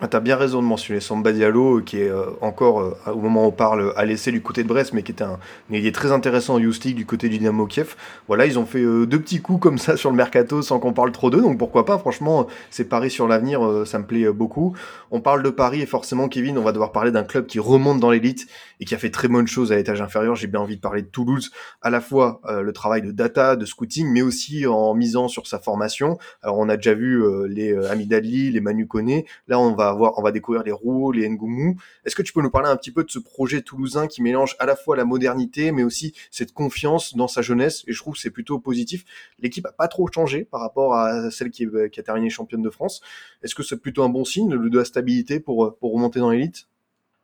[0.00, 3.44] Ah, T'as bien raison de mentionner Samba Diallo, qui est euh, encore, euh, au moment
[3.44, 5.38] où on parle, à l'essai du côté de Brest, mais qui est un,
[5.70, 7.96] il est très intéressant en Youth du côté du Dynamo Kiev.
[8.26, 10.92] Voilà, ils ont fait euh, deux petits coups comme ça sur le mercato sans qu'on
[10.92, 14.74] parle trop d'eux, donc pourquoi pas, franchement, c'est Paris sur l'avenir, ça me plaît beaucoup.
[15.10, 18.00] On parle de Paris et forcément, Kevin, on va devoir parler d'un club qui remonte
[18.00, 18.46] dans l'élite
[18.78, 20.34] et qui a fait très bonnes choses à l'étage inférieur.
[20.36, 21.50] J'ai bien envie de parler de Toulouse,
[21.82, 25.58] à la fois le travail de data, de scouting, mais aussi en misant sur sa
[25.58, 26.18] formation.
[26.42, 29.26] Alors on a déjà vu les Amidadli, les Manu Koné.
[29.48, 31.76] Là, on va avoir, on va découvrir les Rouault, les Ngoumou.
[32.04, 34.56] Est-ce que tu peux nous parler un petit peu de ce projet toulousain qui mélange
[34.58, 37.82] à la fois la modernité, mais aussi cette confiance dans sa jeunesse?
[37.86, 39.04] Et je trouve que c'est plutôt positif.
[39.38, 42.70] L'équipe a pas trop changé par rapport à celle qui, qui a terminé championne de
[42.70, 43.00] France.
[43.42, 46.66] Est-ce que c'est plutôt un bon signe de la stabilité pour, pour remonter dans l'élite?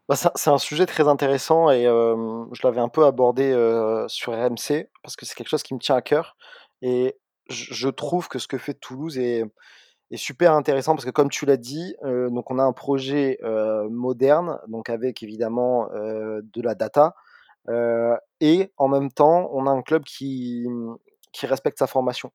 [0.09, 4.33] Bah, c'est un sujet très intéressant et euh, je l'avais un peu abordé euh, sur
[4.33, 6.37] RMC parce que c'est quelque chose qui me tient à cœur
[6.81, 7.17] et
[7.49, 9.45] je trouve que ce que fait Toulouse est,
[10.11, 13.39] est super intéressant parce que comme tu l'as dit, euh, donc on a un projet
[13.43, 17.15] euh, moderne, donc avec évidemment euh, de la data,
[18.41, 20.67] et en même temps on a un club qui,
[21.33, 22.31] qui respecte sa formation.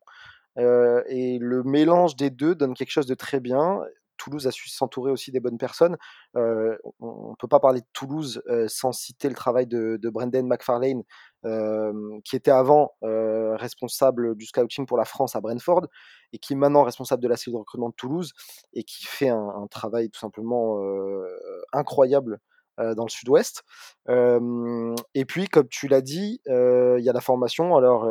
[0.58, 3.82] et le mélange des deux donne quelque chose de très bien.
[4.18, 5.96] Toulouse a su s'entourer aussi des bonnes personnes.
[6.36, 11.04] on ne peut pas parler de Toulouse sans citer le travail de, Brendan McFarlane,
[11.44, 15.88] qui était avant responsable du scouting pour la France à Brentford
[16.34, 18.34] et qui est maintenant responsable de la cellule de recrutement de Toulouse
[18.74, 20.80] et qui fait un, travail tout simplement
[21.74, 22.40] incroyable
[22.78, 23.64] dans le sud-ouest.
[24.08, 27.76] et puis, comme tu l'as dit, il y a la formation.
[27.76, 28.08] Alors,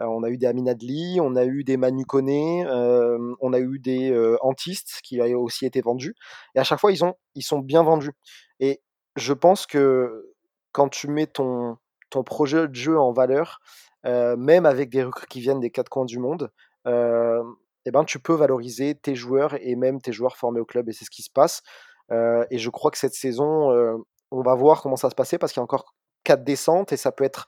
[0.00, 3.78] euh, on a eu des Aminadli, on a eu des Manu euh, on a eu
[3.78, 6.14] des euh, Antistes qui ont aussi été vendus.
[6.54, 8.12] Et à chaque fois, ils sont bien vendus.
[8.60, 8.82] Et
[9.16, 10.34] je pense que
[10.72, 11.78] quand tu mets ton,
[12.10, 13.60] ton projet de jeu en valeur,
[14.04, 16.50] même avec des recrues qui viennent des quatre coins du monde,
[16.86, 20.88] eh ben, tu peux valoriser tes joueurs et même tes joueurs formés au club.
[20.88, 21.62] Et c'est ce qui se passe.
[22.10, 23.70] et je crois que cette saison,
[24.30, 25.94] on va voir comment ça se passer parce qu'il y a encore
[26.24, 27.46] quatre descentes et ça peut être,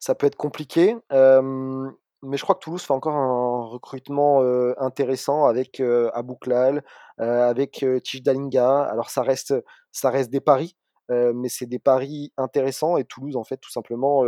[0.00, 0.96] ça peut être compliqué.
[1.10, 4.42] mais je crois que Toulouse fait encore un recrutement
[4.78, 5.80] intéressant avec
[6.12, 6.84] Abouklal,
[7.18, 7.84] avec
[8.24, 8.82] Dalinga.
[8.82, 9.54] Alors ça reste,
[9.92, 10.76] ça reste des paris,
[11.08, 14.24] mais c'est des paris intéressants et Toulouse en fait tout simplement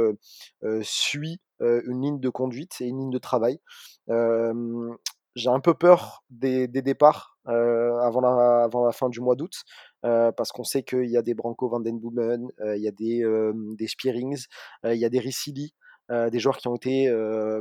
[0.83, 3.61] suit une ligne de conduite et une ligne de travail.
[4.09, 9.65] j'ai un peu peur des, des départs avant, la, avant la fin du mois d'août.
[10.03, 12.93] Parce qu'on sait qu'il y a des Branco Van Den Boomen, euh, il y a
[12.93, 13.25] des,
[13.77, 14.45] des Spearings,
[14.85, 15.75] il y a des Ricili,
[16.11, 17.13] des joueurs qui ont été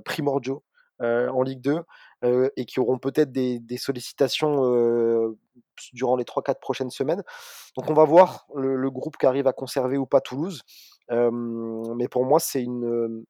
[0.05, 0.63] primordiaux
[0.99, 1.81] en Ligue 2
[2.23, 5.35] et qui auront peut-être des, sollicitations
[5.93, 7.23] durant les 3-4 prochaines semaines.
[7.75, 10.63] Donc on va voir le, le, groupe qui arrive à conserver ou pas Toulouse.
[11.09, 13.23] mais pour moi, c'est une,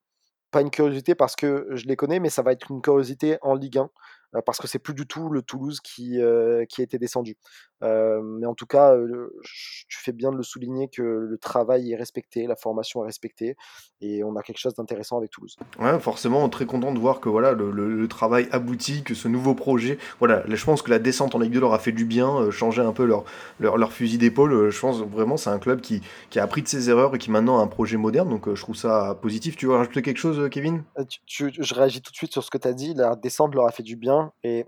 [0.51, 3.53] pas une curiosité parce que je les connais, mais ça va être une curiosité en
[3.55, 3.89] Ligue 1
[4.45, 6.19] parce que c'est plus du tout le Toulouse qui,
[6.69, 7.37] qui a été descendu.
[7.81, 8.95] mais en tout cas,
[9.43, 13.55] tu fais bien de le souligner que le travail est respecté, la formation est respectée,
[14.01, 15.55] et on a quelque chose d'intéressant avec Toulouse.
[15.79, 19.97] Ouais, forcément, très content de voir que voilà, le, travail aboutit, que ce nouveau projet,
[20.19, 22.81] voilà, je pense que la descente en Ligue 2 leur a fait du bien, changer
[22.81, 23.25] un peu leur,
[23.59, 24.69] leur, leur fusil d'épaule.
[24.69, 27.31] je pense vraiment c'est un club qui, qui, a appris de ses erreurs et qui
[27.31, 29.55] maintenant a un projet moderne, donc je trouve ça positif.
[29.57, 30.83] Tu veux rajouter quelque chose, Kevin?
[31.25, 33.71] Je réagis tout de suite sur ce que tu as dit, la descente leur a
[33.71, 34.65] fait du bien et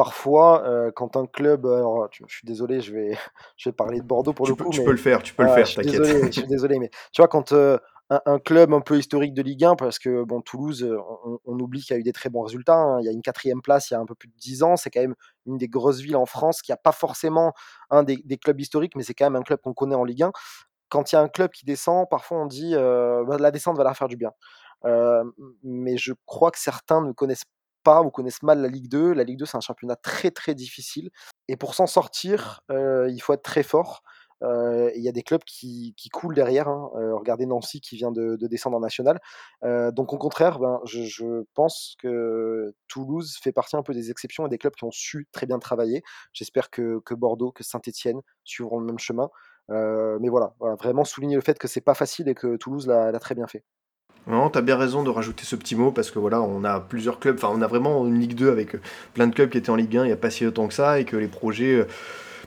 [0.00, 3.10] parfois, euh, quand un club, alors, je suis désolé, je vais,
[3.58, 4.70] je vais parler de Bordeaux pour tu le peux, coup.
[4.70, 6.04] Tu peux le faire, tu peux le faire, t'inquiète.
[6.04, 7.76] Je suis désolé, mais tu vois, quand euh,
[8.08, 10.98] un, club un peu historique de Ligue 1, parce que bon, Toulouse, euh,
[11.44, 12.76] on, oublie qu'il y a eu des très bons résultats.
[12.76, 13.00] Hein.
[13.00, 14.76] Il y a une quatrième place il y a un peu plus de dix ans.
[14.76, 17.52] C'est quand même une des grosses villes en France qui a pas forcément
[17.90, 20.32] un des, clubs historiques, mais c'est quand même un club qu'on connaît en Ligue 1.
[20.88, 23.84] Quand il y a un club qui descend, parfois on dit bah, la descente va
[23.84, 24.32] leur faire du bien.
[25.62, 27.44] mais je crois que certains ne connaissent
[27.82, 29.12] pas ou connaissent mal la Ligue 2.
[29.12, 31.10] La Ligue 2, c'est un championnat très très difficile.
[31.48, 34.02] Et pour s'en sortir, euh, il faut être très fort.
[34.42, 36.68] Euh, il y a des clubs qui, coulent derrière.
[36.68, 36.90] Hein.
[36.96, 39.20] Euh, regardez Nancy qui vient de, descendre en national.
[39.92, 44.48] donc au contraire, ben, je, pense que Toulouse fait partie un peu des exceptions et
[44.48, 46.02] des clubs qui ont su très bien travailler.
[46.32, 49.28] J'espère que, Bordeaux, que Saint-Etienne suivront le même chemin.
[49.68, 53.18] mais voilà, voilà, vraiment souligner le fait que c'est pas facile et que Toulouse l'a
[53.20, 53.64] très bien fait.
[54.26, 57.18] Non, t'as bien raison de rajouter ce petit mot parce que voilà, on a plusieurs
[57.18, 58.76] clubs, enfin on a vraiment une Ligue 2 avec
[59.14, 60.74] plein de clubs qui étaient en Ligue 1 il n'y a pas si longtemps que
[60.74, 61.86] ça et que les projets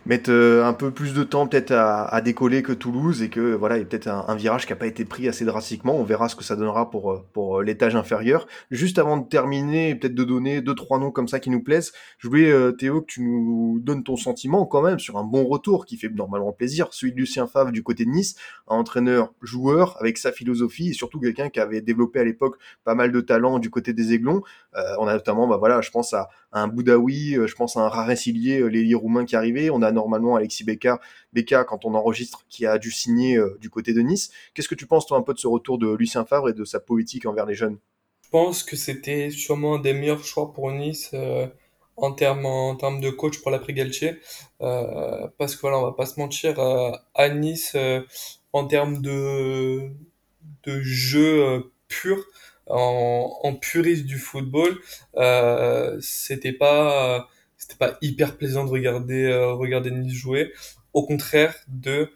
[0.05, 3.53] mettent euh, un peu plus de temps peut-être à, à décoller que Toulouse et que
[3.53, 5.95] voilà, il y a peut-être un, virage qui n'a pas été pris assez drastiquement.
[5.95, 8.47] On verra ce que ça donnera pour, euh, pour euh, l'étage inférieur.
[8.71, 11.93] Juste avant de terminer, peut-être de donner deux, trois noms comme ça qui nous plaisent,
[12.17, 15.85] je voulais, Théo, que tu nous donnes ton sentiment quand même sur un bon retour
[15.85, 18.35] qui fait normalement plaisir, celui de Lucien Favre du côté de Nice,
[18.67, 22.95] un entraîneur joueur avec sa philosophie et surtout quelqu'un qui avait développé à l'époque pas
[22.95, 24.41] mal de talent du côté des Aiglons.
[24.75, 27.81] Euh, on a notamment, bah voilà, je pense à, un Boudaoui, euh, je pense à
[27.81, 29.69] un Raré-Silier, euh, l'ailier roumain qui est arrivé.
[29.69, 30.99] On a normalement Alexis Beka,
[31.33, 34.31] Beka quand on enregistre, qui a dû signer du côté de Nice.
[34.53, 36.65] Qu'est-ce que tu penses toi un peu de ce retour de Lucien Favre et de
[36.65, 37.77] sa politique envers les jeunes?
[38.23, 41.11] Je pense que c'était sûrement un des meilleurs choix pour Nice
[41.95, 44.15] en termes en termes de coach pour l'après Galtier,
[44.59, 47.75] parce que voilà, on va pas se mentir, à Nice,
[48.53, 49.89] en termes de
[50.63, 52.23] de jeu pur,
[52.67, 54.77] en, en puriste du football,
[55.17, 60.51] euh, c'était pas c'était pas hyper plaisant de regarder euh, regarder Nice jouer.
[60.93, 62.09] Au contraire de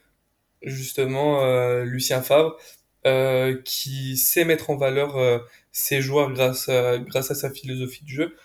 [0.64, 2.58] justement euh, Lucien Favre
[3.06, 5.40] euh, qui sait mettre en valeur euh,
[5.72, 8.36] ses joueurs grâce à, grâce à sa philosophie de jeu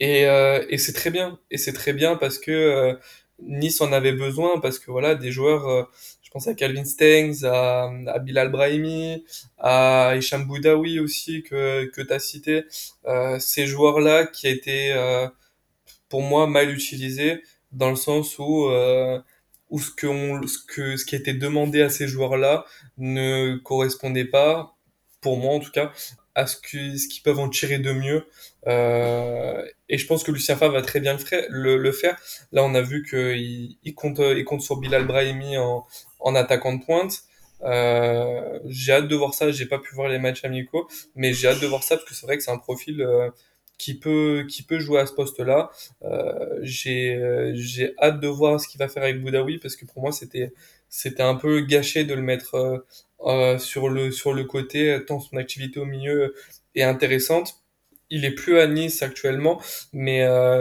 [0.00, 2.98] et, euh, et c'est très bien et c'est très bien parce que
[3.40, 5.90] Nice en avait besoin parce que voilà des joueurs
[6.32, 9.24] pense à Calvin Stengs à, Bilal Brahimi
[9.58, 12.64] à Hicham Boudaoui aussi que que tu as cité
[13.06, 15.28] euh, ces joueurs là qui étaient euh,
[16.08, 19.20] pour moi mal utilisés dans le sens où euh,
[19.70, 22.64] où ce que on, ce que ce qui était demandé à ces joueurs-là
[22.98, 24.76] ne correspondait pas,
[25.20, 25.92] pour moi en tout cas,
[26.34, 28.26] à ce que ce qu'ils peuvent en tirer de mieux.
[28.68, 31.16] Euh, et je pense que Lucien Favre va très bien
[31.48, 32.18] le faire.
[32.52, 35.86] Là, on a vu qu'il il compte il compte sur Bilal Brahimi en
[36.22, 37.22] en attaquant de pointe.
[37.64, 39.50] Euh, j'ai hâte de voir ça.
[39.50, 42.14] J'ai pas pu voir les matchs amicaux, mais j'ai hâte de voir ça parce que
[42.14, 43.30] c'est vrai que c'est un profil euh,
[43.78, 45.70] qui peut qui peut jouer à ce poste-là.
[46.04, 49.84] Euh, j'ai euh, j'ai hâte de voir ce qu'il va faire avec Boudaoui parce que
[49.86, 50.52] pour moi c'était
[50.88, 52.78] c'était un peu gâché de le mettre euh,
[53.26, 56.34] euh, sur le sur le côté tant son activité au milieu
[56.76, 57.56] est intéressante.
[58.10, 59.60] Il est plus à Nice actuellement,
[59.94, 60.18] mais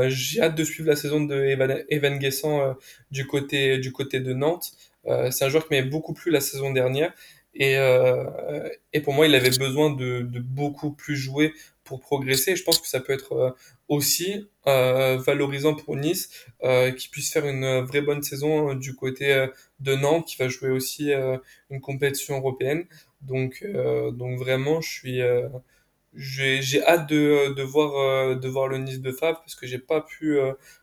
[0.10, 2.76] j'ai hâte de suivre la saison de Evan, Evan Guessant
[3.12, 4.72] du côté du côté de Nantes.
[5.08, 7.14] Euh, c'est un joueur qui m'avait beaucoup plu la saison dernière
[7.54, 12.52] et euh, et pour moi il avait besoin de de beaucoup plus jouer pour progresser.
[12.52, 13.52] Et je pense que ça peut être euh,
[13.90, 16.30] aussi euh, valorisant pour Nice
[16.64, 19.48] euh, qui puisse faire une vraie bonne saison du côté
[19.80, 21.12] de Nantes qui va jouer aussi
[21.70, 22.86] une compétition européenne.
[23.22, 23.66] Donc
[24.14, 25.22] donc vraiment je suis
[26.14, 30.02] j'ai hâte de de voir de voir le Nice de Favre parce que j'ai pas
[30.02, 30.38] pu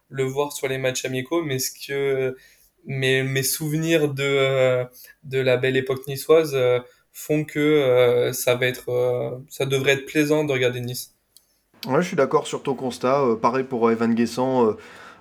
[0.09, 2.37] le voir sur les matchs amicaux mais ce que
[2.87, 4.85] mes mes souvenirs de euh,
[5.25, 6.79] de la belle époque niçoise euh,
[7.13, 11.15] font que euh, ça va être ça devrait être plaisant de regarder Nice.
[11.87, 13.23] Ouais, je suis d'accord sur ton constat.
[13.41, 14.75] Pareil pour Evan Guessant,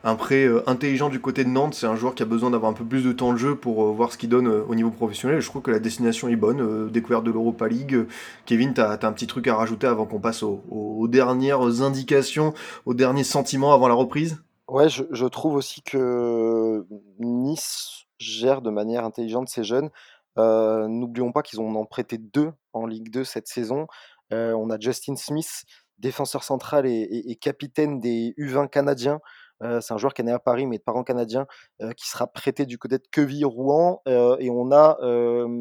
[0.03, 1.75] un prêt intelligent du côté de Nantes.
[1.75, 3.93] C'est un joueur qui a besoin d'avoir un peu plus de temps de jeu pour
[3.93, 5.39] voir ce qu'il donne au niveau professionnel.
[5.39, 6.89] Je trouve que la destination est bonne.
[6.89, 8.05] découverte de l'Europa League.
[8.47, 11.81] Kevin, t'as, t'as un petit truc à rajouter avant qu'on passe aux, aux- aux dernières
[11.83, 12.53] indications,
[12.85, 14.41] aux derniers sentiments avant la reprise?
[14.67, 16.85] Ouais, je, trouve aussi que
[17.19, 19.89] Nice gère de manière intelligente ses jeunes.
[20.37, 23.87] Euh, n'oublions pas qu'ils en ont prêté deux en Ligue 2 cette saison.
[24.33, 25.63] Euh, on a Justin Smith,
[25.99, 29.21] défenseur central et, capitaine des U20 canadiens.
[29.63, 31.47] Euh, c'est un joueur qui est né à Paris mais de parents canadiens,
[31.95, 34.01] qui sera prêté du côté de Queville-Rouen.
[34.05, 34.97] Et on a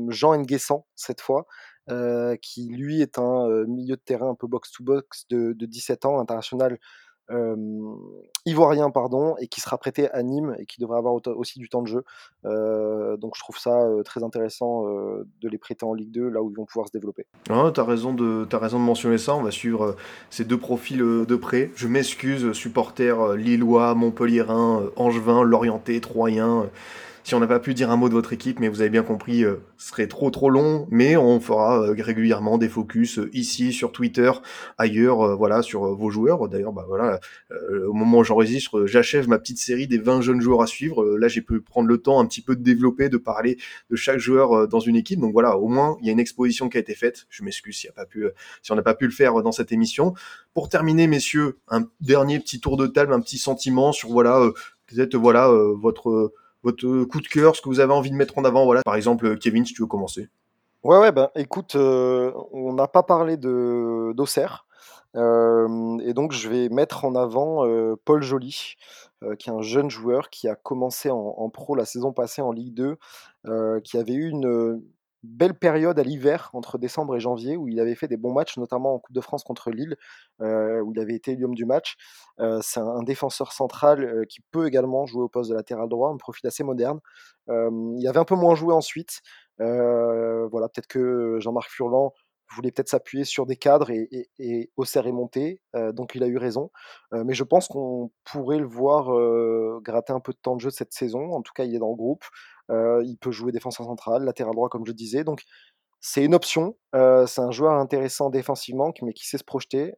[0.09, 1.46] Jean Nguessan cette fois,
[2.42, 6.78] qui lui est un milieu de terrain un peu box-to-box de, de 17 ans, international
[8.44, 11.82] ivoirien pardon et qui sera prêté à Nîmes et qui devrait avoir aussi du temps
[11.82, 12.04] de jeu.
[12.44, 16.56] Donc je trouve ça très intéressant de les prêter en Ligue 2 là où ils
[16.56, 17.26] vont pouvoir se développer.
[17.50, 19.34] Ah, raison de, t'as raison de mentionner ça.
[19.34, 19.96] On va suivre
[20.30, 21.70] ces deux profils de près.
[21.76, 26.68] Je m'excuse, supporters lillois, montpelliérain, euh, angevin, lorientais, troyen.
[27.26, 29.02] Si on n'a pas pu dire un mot de votre équipe, mais vous avez bien
[29.02, 30.86] compris, euh, ce serait trop trop long.
[30.92, 34.30] Mais on fera euh, régulièrement des focus euh, ici, sur Twitter,
[34.78, 36.48] ailleurs, euh, voilà, sur euh, vos joueurs.
[36.48, 37.18] D'ailleurs, bah voilà,
[37.88, 41.04] au moment où j'enregistre, j'achève ma petite série des 20 jeunes joueurs à suivre.
[41.16, 43.58] Là, j'ai pu prendre le temps un petit peu de développer, de parler
[43.90, 45.18] de chaque joueur dans une équipe.
[45.18, 47.26] Donc voilà, au moins, il y a une exposition qui a été faite.
[47.28, 48.30] Je m'excuse euh,
[48.62, 50.14] si on n'a pas pu le faire dans cette émission.
[50.54, 54.52] Pour terminer, messieurs, un dernier petit tour de table, un petit sentiment sur voilà, euh,
[54.86, 56.32] peut-être voilà euh, votre
[56.66, 58.64] votre coup de cœur, ce que vous avez envie de mettre en avant.
[58.64, 60.28] Voilà, par exemple, euh, Kevin, si tu veux commencer.
[60.82, 64.66] Ouais ouais ben écoute, euh, on n'a pas parlé de d'Auxerre.
[65.16, 68.74] Euh, et donc je vais mettre en avant euh, Paul Joly,
[69.22, 72.52] euh, qui est un jeune joueur qui a commencé en, pro la saison passée en
[72.52, 72.98] Ligue 2,
[73.46, 74.82] euh, qui avait eu une,
[75.22, 78.56] belle période à l'hiver, entre décembre et janvier, où il avait fait des bons matchs,
[78.58, 79.96] notamment en Coupe de France contre Lille,
[80.40, 81.96] où il avait été l'homme du match.
[82.60, 86.46] c'est un, défenseur central qui peut également jouer au poste de latéral droit, un profil
[86.46, 87.00] assez moderne.
[87.48, 89.20] il avait un peu moins joué ensuite.
[89.58, 92.12] voilà, peut-être que Jean-Marc Furlan
[92.55, 95.61] voulait peut-être s'appuyer sur des cadres et, et, et Auxerre monté,
[95.92, 96.70] donc il a eu raison.
[97.12, 99.11] mais je pense qu'on pourrait le voir
[99.82, 101.32] gratter un peu de temps de jeu cette saison.
[101.32, 102.24] En tout cas, il est dans le groupe.
[102.70, 105.24] il peut jouer défenseur central, latéral droit, comme je disais.
[105.24, 105.42] Donc
[106.01, 106.76] c'est une option.
[106.92, 109.94] c'est un joueur intéressant défensivement, mais qui sait se projeter,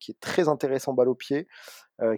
[0.00, 1.48] qui est très intéressant balle au pied,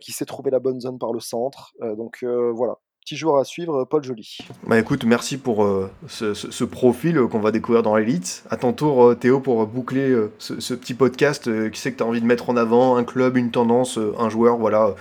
[0.00, 1.72] qui sait trouver la bonne zone par le centre.
[1.80, 4.38] donc voilà, petit joueur à suivre, Paul Joly.
[4.66, 8.42] Bah écoute, merci pour euh, ce, profil euh, qu'on va découvrir dans l'élite.
[8.50, 12.06] À ton tour, euh, Théo, pour boucler ce, petit podcast, qui sait que tu as
[12.06, 14.96] envie de mettre en avant un club, une tendance, un joueur, voilà.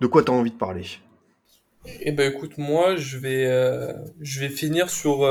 [0.00, 0.84] De quoi tu as envie de parler?
[2.00, 5.26] Eh ben écoute, moi, je vais, je vais finir sur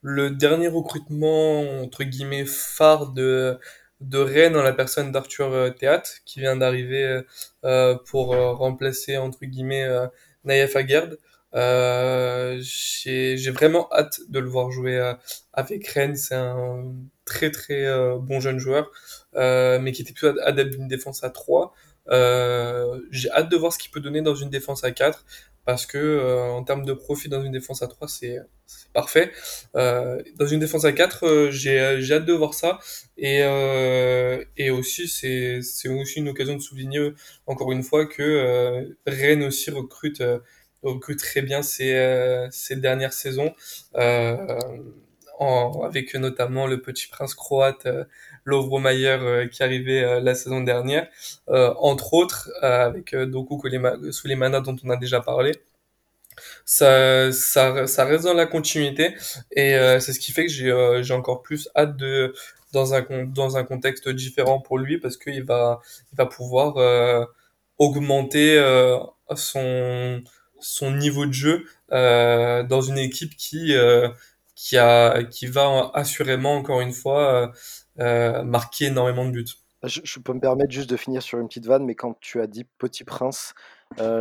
[0.00, 3.58] le dernier recrutement, entre guillemets, phare de,
[4.00, 7.20] de Rennes en la personne d'Arthur Théat, qui vient d'arriver
[8.06, 9.86] pour remplacer, entre guillemets,
[10.44, 11.18] Naïef Aguerd.
[11.54, 15.14] Euh, j'ai vraiment hâte de le voir jouer euh,
[15.52, 16.16] avec Rennes.
[16.16, 16.92] C'est un
[17.24, 18.90] très très euh, bon jeune joueur,
[19.34, 21.74] mais qui était plus adepte d'une défense à 3.
[22.10, 25.24] J'ai hâte de voir ce qu'il peut donner dans une défense à 4
[25.64, 28.38] parce que en termes de profit dans une défense à 3 c'est
[28.94, 29.32] parfait.
[29.74, 32.78] Dans une défense à 4 j'ai hâte de voir ça.
[33.16, 33.40] Et
[34.56, 37.12] et aussi c'est aussi une occasion de souligner
[37.46, 40.22] encore une fois que Rennes aussi recrute
[40.82, 43.54] recrute très bien ces, euh, ces dernières saisons,
[43.96, 44.36] euh,
[45.38, 47.86] en, avec notamment le petit prince croate
[48.48, 51.08] euh, Lovro Mayer qui arrivait la saison dernière,
[51.46, 53.60] entre autres avec Doku
[54.12, 55.52] Sulemana dont on a déjà parlé.
[56.64, 59.14] Ça, ça, ça reste dans la continuité
[59.50, 62.34] et c'est ce qui fait que j'ai j'ai encore plus hâte de
[62.72, 65.80] dans un dans un contexte différent pour lui parce qu'il va
[66.12, 66.76] il va pouvoir
[67.78, 68.60] augmenter
[69.34, 70.22] son
[70.60, 74.08] son niveau de jeu euh, dans une équipe qui euh,
[74.54, 77.46] qui a qui va assurément encore une fois euh,
[77.98, 79.46] marquer énormément de buts.
[79.84, 82.48] Je, peux me permettre juste de finir sur une petite vanne, mais quand tu as
[82.48, 83.54] dit Petit Prince,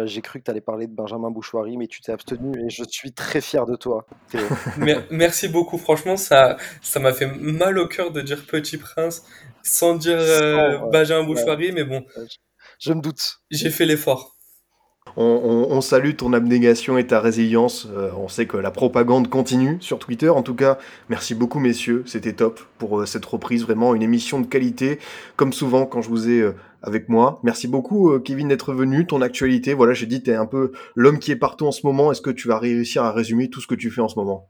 [0.06, 2.84] j'ai cru que tu allais parler de Benjamin Bouchoirie, mais tu t'es abstenu et je
[2.88, 4.06] suis très fier de toi.
[5.10, 9.26] Merci beaucoup, franchement, ça ça m'a fait mal au cœur de dire Petit Prince
[9.64, 10.20] sans dire
[10.92, 12.06] Benjamin Bouchoirie, mais bon.
[12.80, 13.40] Je me doute.
[13.50, 14.37] J'ai fait l'effort
[15.16, 17.88] on, salue ton abnégation et ta résilience.
[17.96, 20.30] Euh, on sait que la propagande continue sur Twitter.
[20.30, 20.78] En tout cas,
[21.10, 22.04] merci beaucoup, messieurs.
[22.06, 23.64] C'était top pour euh, cette reprise.
[23.64, 25.00] Vraiment une émission de qualité,
[25.36, 27.40] comme souvent quand je vous ai euh, avec moi.
[27.44, 29.06] Merci beaucoup, Kevin, d'être venu.
[29.08, 31.86] Ton actualité, voilà, j'ai dit, tu es un peu l'homme qui est partout en ce
[31.86, 32.12] moment.
[32.12, 34.50] Est-ce que tu vas réussir à résumer tout ce que tu fais en ce moment?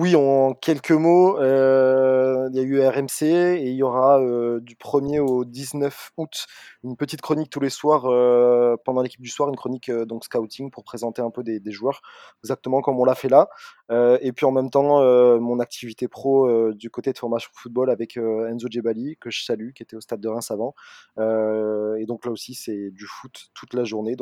[0.00, 4.60] Oui, en quelques mots, euh, il y a eu RMC et il y aura euh,
[4.60, 6.46] du 1er au 19 août
[6.84, 10.70] une petite chronique tous les soirs euh, pendant l'équipe du soir, une chronique donc scouting
[10.70, 12.00] pour présenter un peu des, joueurs,
[12.44, 13.48] exactement comme on l'a fait là.
[13.90, 15.02] et puis en même temps,
[15.40, 19.82] mon activité pro du côté de formation football avec Enzo Djebali, que je salue, qui
[19.82, 20.76] était au stade de Reims avant.
[21.18, 24.14] et donc là aussi, c'est du foot toute la journée.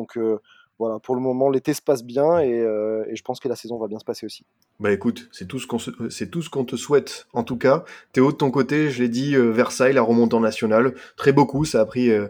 [0.79, 3.79] Voilà, pour le moment, l'été se passe bien et, et je pense que la saison
[3.79, 4.45] va bien se passer aussi.
[4.79, 5.79] Bah écoute, c'est tout ce qu'on
[6.11, 7.85] c'est tout ce qu'on te souhaite en tout cas.
[8.13, 11.65] Théo de ton côté, je l'ai dit, euh, Versailles, la remontée en nationale, très beaucoup.
[11.65, 12.29] Ça a pris euh,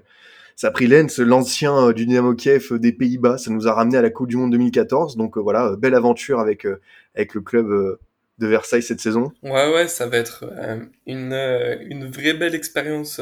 [0.54, 3.38] ça a pris Lens, l'ancien euh, du Dynamo Kiev des Pays-Bas.
[3.38, 5.16] Ça nous a ramené à la Coupe du Monde 2014.
[5.16, 6.66] Donc voilà, belle aventure avec
[7.16, 7.98] avec le club
[8.38, 9.32] de Versailles cette saison.
[9.42, 10.44] Ouais ouais, ça va être
[11.06, 11.32] une
[11.88, 13.20] une vraie belle expérience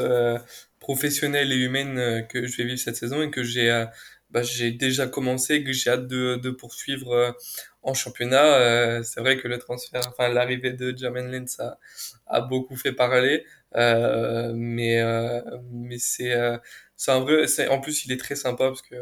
[0.79, 3.85] professionnelle et humaine que je vais vivre cette saison et que j'ai
[4.35, 7.35] bah, j'ai déjà commencé et que j'ai hâte de, de poursuivre
[7.83, 8.43] en championnat.
[8.59, 11.79] Euh, c'est vrai que le transfert, enfin l'arrivée de Jermaine Lens a,
[12.27, 16.33] a beaucoup fait parler, euh, mais euh, mais c'est
[16.95, 17.47] c'est un vrai.
[17.47, 18.95] C'est en plus il est très sympa parce que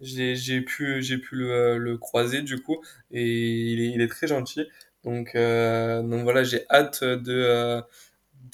[0.00, 3.26] j'ai j'ai pu j'ai pu le, le croiser du coup et
[3.72, 4.66] il est il est très gentil.
[5.04, 7.82] Donc donc voilà j'ai hâte de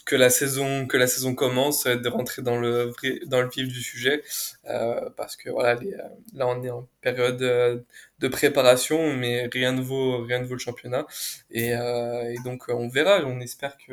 [0.05, 2.92] que la saison que la saison commence, de rentrer dans le
[3.26, 4.22] dans le vif du sujet,
[4.68, 7.78] euh, parce que voilà, euh, là on est en période euh,
[8.18, 11.07] de préparation, mais rien ne vaut rien ne vaut le championnat,
[11.51, 13.92] et, et donc on verra, on espère que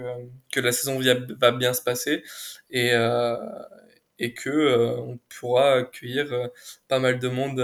[0.51, 0.99] que la saison
[1.39, 2.23] va bien se passer
[2.69, 2.91] et
[4.19, 6.49] et que on pourra accueillir
[6.87, 7.61] pas mal de monde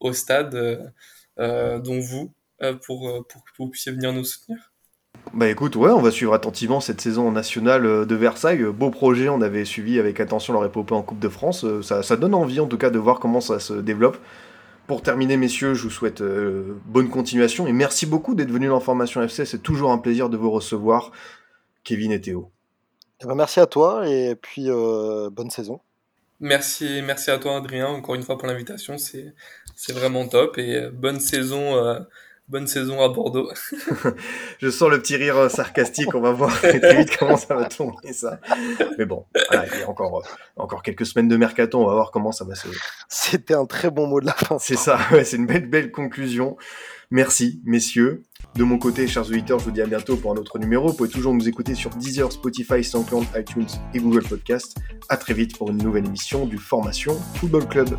[0.00, 0.92] au stade,
[1.38, 2.32] dont vous,
[2.82, 4.72] pour pour que vous puissiez venir nous soutenir.
[5.34, 8.62] Bah écoute, ouais, on va suivre attentivement cette saison nationale euh, de Versailles.
[8.62, 11.64] Euh, beau projet, on avait suivi avec attention leur épopée en Coupe de France.
[11.64, 14.18] Euh, ça, ça donne envie en tout cas de voir comment ça se développe.
[14.86, 18.78] Pour terminer, messieurs, je vous souhaite euh, bonne continuation et merci beaucoup d'être venus dans
[18.78, 19.44] Formation FC.
[19.44, 21.10] C'est toujours un plaisir de vous recevoir,
[21.82, 22.52] Kevin et Théo.
[23.20, 25.80] Eh ben, merci à toi et puis euh, bonne saison.
[26.38, 29.34] Merci, merci à toi Adrien encore une fois pour l'invitation, c'est
[29.74, 31.98] c'est vraiment top et bonne saison euh,
[32.48, 33.50] bonne saison à Bordeaux.
[34.60, 37.54] je sens le petit rire euh, sarcastique, on va voir très, très vite comment ça
[37.54, 38.40] va tourner ça.
[38.98, 40.22] Mais bon, voilà, il y a encore
[40.56, 42.68] encore quelques semaines de mercato, on va voir comment ça va se
[43.08, 44.58] C'était un très bon mot de la fin.
[44.58, 46.56] C'est ça, ouais, c'est une belle belle conclusion.
[47.10, 48.24] Merci messieurs.
[48.56, 50.88] De mon côté, chers auditeurs, je vous dis à bientôt pour un autre numéro.
[50.88, 54.76] Vous pouvez toujours nous écouter sur Deezer, Spotify, SoundCloud, iTunes et Google Podcast.
[55.08, 57.96] À très vite pour une nouvelle émission du Formation Football Club.